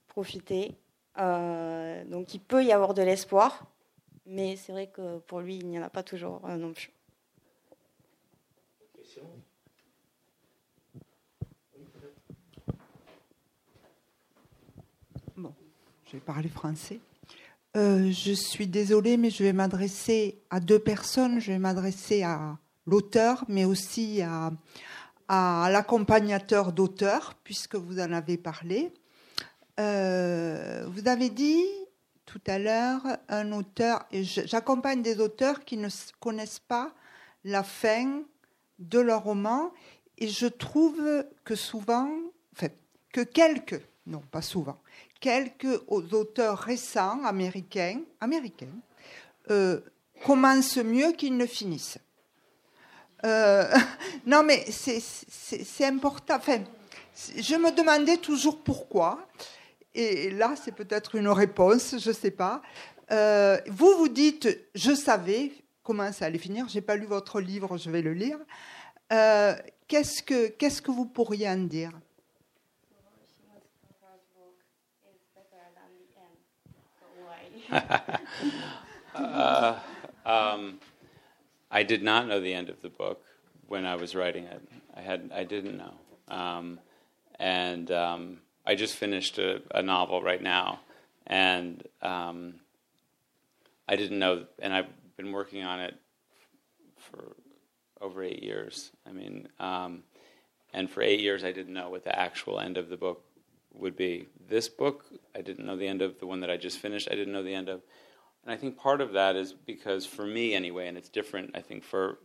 [0.09, 0.76] profitez.
[1.16, 3.72] Donc, il peut y avoir de l'espoir.
[4.27, 6.93] Mais c'est vrai que pour lui, il n'y en a pas toujours euh, non plus.
[16.12, 17.01] Je vais parler français.
[17.75, 21.41] Euh, je suis désolée, mais je vais m'adresser à deux personnes.
[21.41, 24.53] Je vais m'adresser à l'auteur, mais aussi à,
[25.29, 28.93] à l'accompagnateur d'auteur, puisque vous en avez parlé.
[29.81, 31.64] Euh, vous avez dit
[32.27, 35.89] tout à l'heure un auteur, j'accompagne des auteurs qui ne
[36.20, 36.93] connaissent pas
[37.45, 38.23] la fin
[38.79, 39.73] de leur roman,
[40.18, 42.09] et je trouve que souvent,
[42.55, 42.68] enfin,
[43.12, 44.79] que quelques, non pas souvent,
[45.20, 48.01] quelques auteurs récents américains,
[49.51, 49.81] euh,
[50.25, 51.99] commencent mieux qu'ils ne finissent.
[53.25, 53.73] Euh,
[54.27, 56.37] non, mais c'est- important.
[56.37, 56.62] Enfin,
[57.37, 59.27] je me demandais toujours pourquoi.
[59.95, 62.62] Et là, c'est peut-être une réponse, je ne sais pas.
[63.11, 66.66] Euh, vous vous dites, je savais comment ça allait finir.
[66.68, 68.38] J'ai pas lu votre livre, je vais le lire.
[69.12, 69.55] Euh,
[69.88, 71.93] Qu'est-ce que que vous pourriez en dire?
[79.14, 79.78] Uh,
[80.24, 80.80] um,
[81.70, 83.22] I did not know the end of the book
[83.68, 84.62] when I was writing it.
[84.97, 85.93] I had I didn't know,
[86.34, 86.80] um,
[87.38, 90.81] and um, I just finished a, a novel right now,
[91.27, 92.55] and um,
[93.89, 94.47] I didn't know.
[94.59, 95.95] And I've been working on it
[96.97, 97.37] for
[98.01, 98.91] over eight years.
[99.07, 100.03] I mean, um,
[100.73, 103.25] and for eight years I didn't know what the actual end of the book
[103.75, 104.29] would be.
[104.49, 105.05] This book,
[105.35, 106.19] I didn't know the end of.
[106.19, 107.83] The one that I just finished, I didn't know the end of.
[108.45, 111.61] And I think part of that is because, for me anyway, and it's different, I
[111.61, 112.19] think, for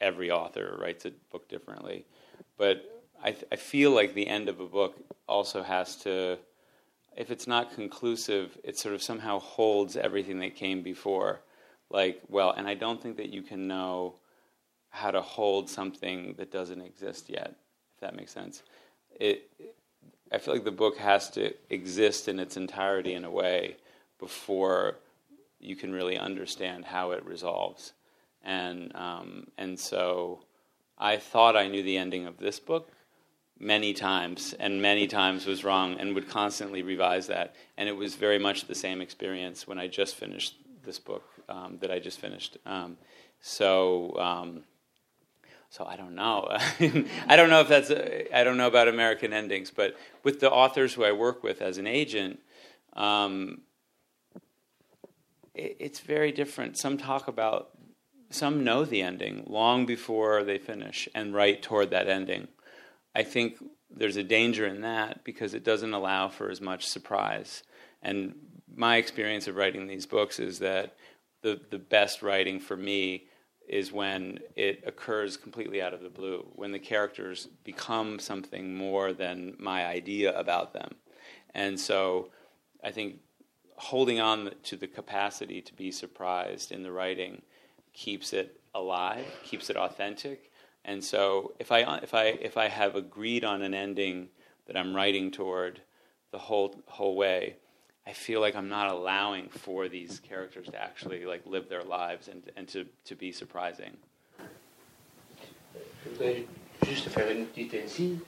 [0.00, 2.06] every author writes a book differently.
[2.56, 4.96] But I, th- I feel like the end of a book
[5.28, 6.38] also has to,
[7.16, 11.40] if it's not conclusive, it sort of somehow holds everything that came before.
[11.90, 14.14] Like, well, and I don't think that you can know
[14.90, 17.56] how to hold something that doesn't exist yet,
[17.94, 18.62] if that makes sense.
[19.18, 19.50] It,
[20.32, 23.76] I feel like the book has to exist in its entirety in a way
[24.18, 24.96] before
[25.60, 27.94] you can really understand how it resolves.
[28.44, 30.44] And um, and so
[30.96, 32.90] I thought I knew the ending of this book
[33.60, 37.54] many times, and many times was wrong, and would constantly revise that.
[37.76, 40.54] And it was very much the same experience when I just finished
[40.84, 42.56] this book um, that I just finished.
[42.66, 42.96] Um,
[43.40, 44.16] so.
[44.18, 44.64] Um,
[45.70, 46.48] so I don't know.
[47.28, 47.90] I don't know if that's.
[47.90, 51.76] I don't know about American endings, but with the authors who I work with as
[51.76, 52.40] an agent,
[52.94, 53.60] um,
[55.54, 56.78] it, it's very different.
[56.78, 57.70] Some talk about,
[58.30, 62.48] some know the ending long before they finish and write toward that ending.
[63.18, 63.56] I think
[63.90, 67.64] there's a danger in that because it doesn't allow for as much surprise.
[68.00, 68.36] And
[68.72, 70.94] my experience of writing these books is that
[71.42, 73.24] the, the best writing for me
[73.68, 79.12] is when it occurs completely out of the blue, when the characters become something more
[79.12, 80.94] than my idea about them.
[81.56, 82.28] And so
[82.84, 83.16] I think
[83.74, 87.42] holding on to the capacity to be surprised in the writing
[87.92, 90.47] keeps it alive, keeps it authentic.
[90.88, 94.28] And so if I, if I, if I have agreed on an ending
[94.66, 95.82] that I'm writing toward
[96.32, 97.56] the whole, whole way,
[98.06, 102.28] I feel like I'm not allowing for these characters to actually like live their lives
[102.28, 103.92] and, and to, to be surprising.
[106.04, 106.44] Je voudrais
[106.86, 108.20] juste faire une petite incise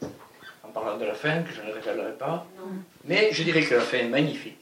[0.62, 2.46] en parlant de la fin, que je ne révélerai pas.
[2.58, 2.84] non.
[3.04, 4.58] Mais je dirais que la fin est magnifique.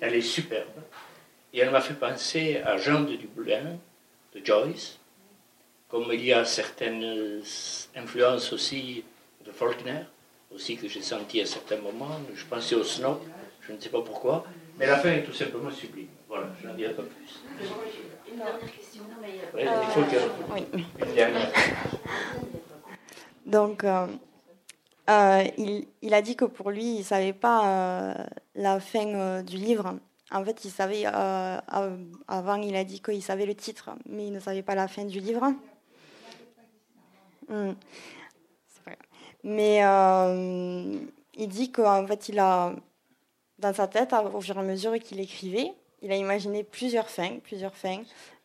[0.00, 0.80] Elle est superbe.
[1.52, 3.76] Et elle m'a fait penser à Jean de Dublin,
[4.34, 4.98] de Joyce,
[5.92, 7.42] comme il y a certaines
[7.94, 9.04] influences aussi
[9.44, 10.00] de Faulkner,
[10.52, 12.18] aussi que j'ai senti à certains moments.
[12.34, 13.20] Je pensais au Snow.
[13.60, 14.44] Je ne sais pas pourquoi,
[14.78, 16.08] mais la fin est tout simplement sublime.
[16.28, 17.40] Voilà, je n'en dirai pas plus.
[18.30, 19.02] Une dernière question.
[19.02, 20.52] Non, mais, Oui, il faut que...
[20.54, 20.84] Oui.
[21.06, 21.52] Une dernière.
[23.46, 24.06] Donc, euh,
[25.10, 28.14] euh, il, il a dit que pour lui, il ne savait pas euh,
[28.54, 29.98] la fin euh, du livre.
[30.30, 34.26] En fait, il savait, euh, av- avant, il a dit qu'il savait le titre, mais
[34.28, 35.52] il ne savait pas la fin du livre.
[37.52, 37.74] Grave.
[39.44, 40.98] Mais euh,
[41.34, 42.74] il dit qu'en fait, il a,
[43.58, 47.38] dans sa tête, au fur et à mesure qu'il écrivait, il a imaginé plusieurs fins,
[47.42, 48.02] plusieurs fins,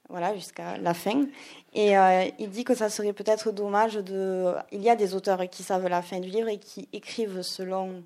[0.10, 1.26] voilà, jusqu'à la fin.
[1.74, 4.54] Et euh, il dit que ça serait peut-être dommage de.
[4.72, 8.04] Il y a des auteurs qui savent la fin du livre et qui écrivent selon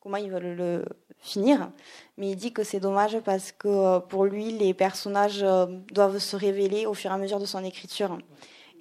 [0.00, 0.84] comment ils veulent le
[1.18, 1.70] finir.
[2.16, 5.44] Mais il dit que c'est dommage parce que euh, pour lui, les personnages
[5.92, 8.18] doivent se révéler au fur et à mesure de son écriture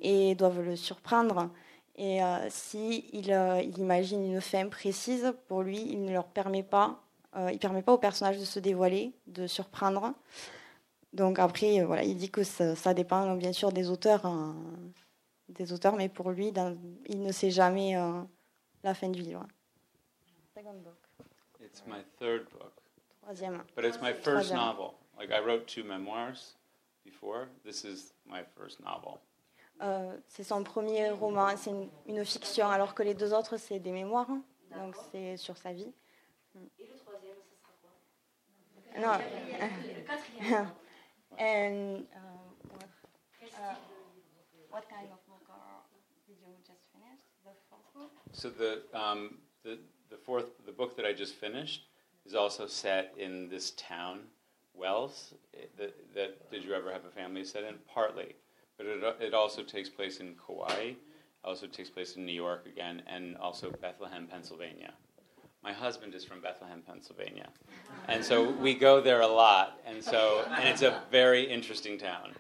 [0.02, 1.50] et doivent le surprendre.
[1.96, 6.28] Et euh, si il, euh, il imagine une fin précise, pour lui, il ne leur
[6.28, 7.02] permet pas,
[7.36, 10.14] euh, il permet pas aux personnages de se dévoiler, de surprendre.
[11.12, 14.56] Donc après, euh, voilà, il dit que ça, ça dépend bien sûr des auteurs, hein,
[15.50, 16.78] des auteurs, mais pour lui, dans-
[17.08, 18.22] il ne sait jamais euh,
[18.84, 19.46] la fin du livre.
[20.56, 20.96] Second book.
[21.62, 22.72] It's my third book,
[23.22, 23.62] Troisième.
[23.76, 24.58] but it's my first Troisième.
[24.58, 24.92] novel.
[25.18, 26.56] Like I wrote two memoirs
[27.04, 27.48] before.
[27.66, 29.20] This is my first novel.
[29.82, 33.80] Euh, c'est son premier roman, c'est une, une fiction, alors que les deux autres, c'est
[33.80, 34.30] des mémoires.
[34.30, 34.44] hein.
[34.76, 35.94] Donc c'est sur sa vie.
[36.78, 37.92] Et le troisième, ce sera quoi?
[39.00, 39.18] Non.
[39.98, 40.70] Le quatrième.
[41.40, 42.20] And uh,
[42.74, 42.86] what,
[43.54, 43.76] uh,
[44.70, 45.84] what kind of book are,
[46.28, 47.20] did you just finish?
[47.46, 48.12] The fourth book?
[48.34, 51.88] So the um, the the fourth the book that I just finished
[52.26, 54.28] is also set in this town,
[54.74, 55.34] Wells.
[55.78, 57.76] That did you ever have a family set in?
[57.88, 58.36] Partly,
[58.80, 60.94] but it it also takes place in Kauai,
[61.44, 64.94] also takes place in New York again, and also Bethlehem, Pennsylvania.
[65.62, 67.50] My husband is from Bethlehem, Pennsylvania,
[68.08, 69.82] and so we go there a lot.
[69.86, 72.32] And so and it's a very interesting town.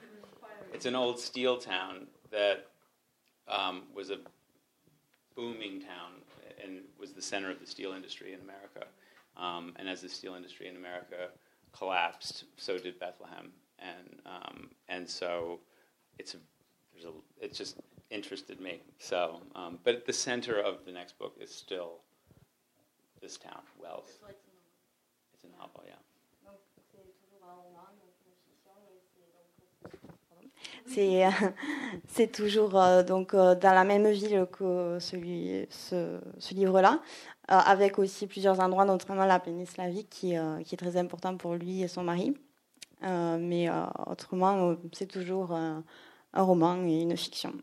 [0.73, 2.67] It's an old steel town that
[3.49, 4.19] um, was a
[5.35, 6.21] booming town
[6.63, 8.85] and was the center of the steel industry in America.
[9.35, 11.29] Um, and as the steel industry in America
[11.77, 13.51] collapsed, so did Bethlehem.
[13.79, 15.59] And um, and so
[16.19, 16.37] it's a,
[16.93, 17.13] there's a
[17.43, 17.77] it just
[18.11, 18.81] interested me.
[18.99, 22.01] So, um, but the center of the next book is still
[23.21, 24.19] this town, Wells.
[25.33, 25.95] It's a novel, yeah.
[30.85, 31.23] C'est
[32.07, 37.01] c'est toujours euh, donc euh, dans la même ville que celui, ce, ce livre-là,
[37.51, 41.37] euh, avec aussi plusieurs endroits, notamment la péninsule Slavique, qui, euh, qui est très important
[41.37, 42.33] pour lui et son mari.
[43.03, 45.79] Euh, mais euh, autrement, euh, c'est toujours euh,
[46.33, 47.53] un roman et une fiction.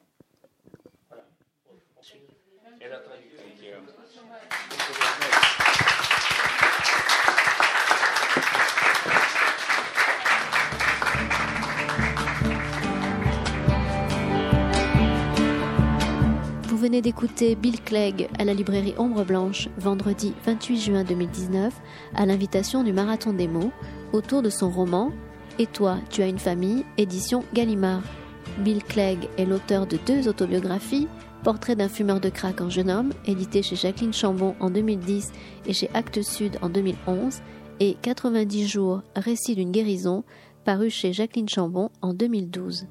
[16.68, 21.74] Vous venez d'écouter Bill Clegg à la librairie Ombre Blanche vendredi 28 juin 2019
[22.14, 23.72] à l'invitation du Marathon des mots
[24.12, 25.10] autour de son roman
[25.58, 28.02] Et toi, tu as une famille, édition Gallimard.
[28.59, 31.09] Bill Clegg est l'auteur de deux autobiographies,
[31.42, 35.30] Portrait d'un fumeur de crack en jeune homme, édité chez Jacqueline Chambon en 2010
[35.66, 37.40] et chez Actes Sud en 2011,
[37.78, 40.24] et 90 jours, récit d'une guérison,
[40.64, 42.86] paru chez Jacqueline Chambon en 2012.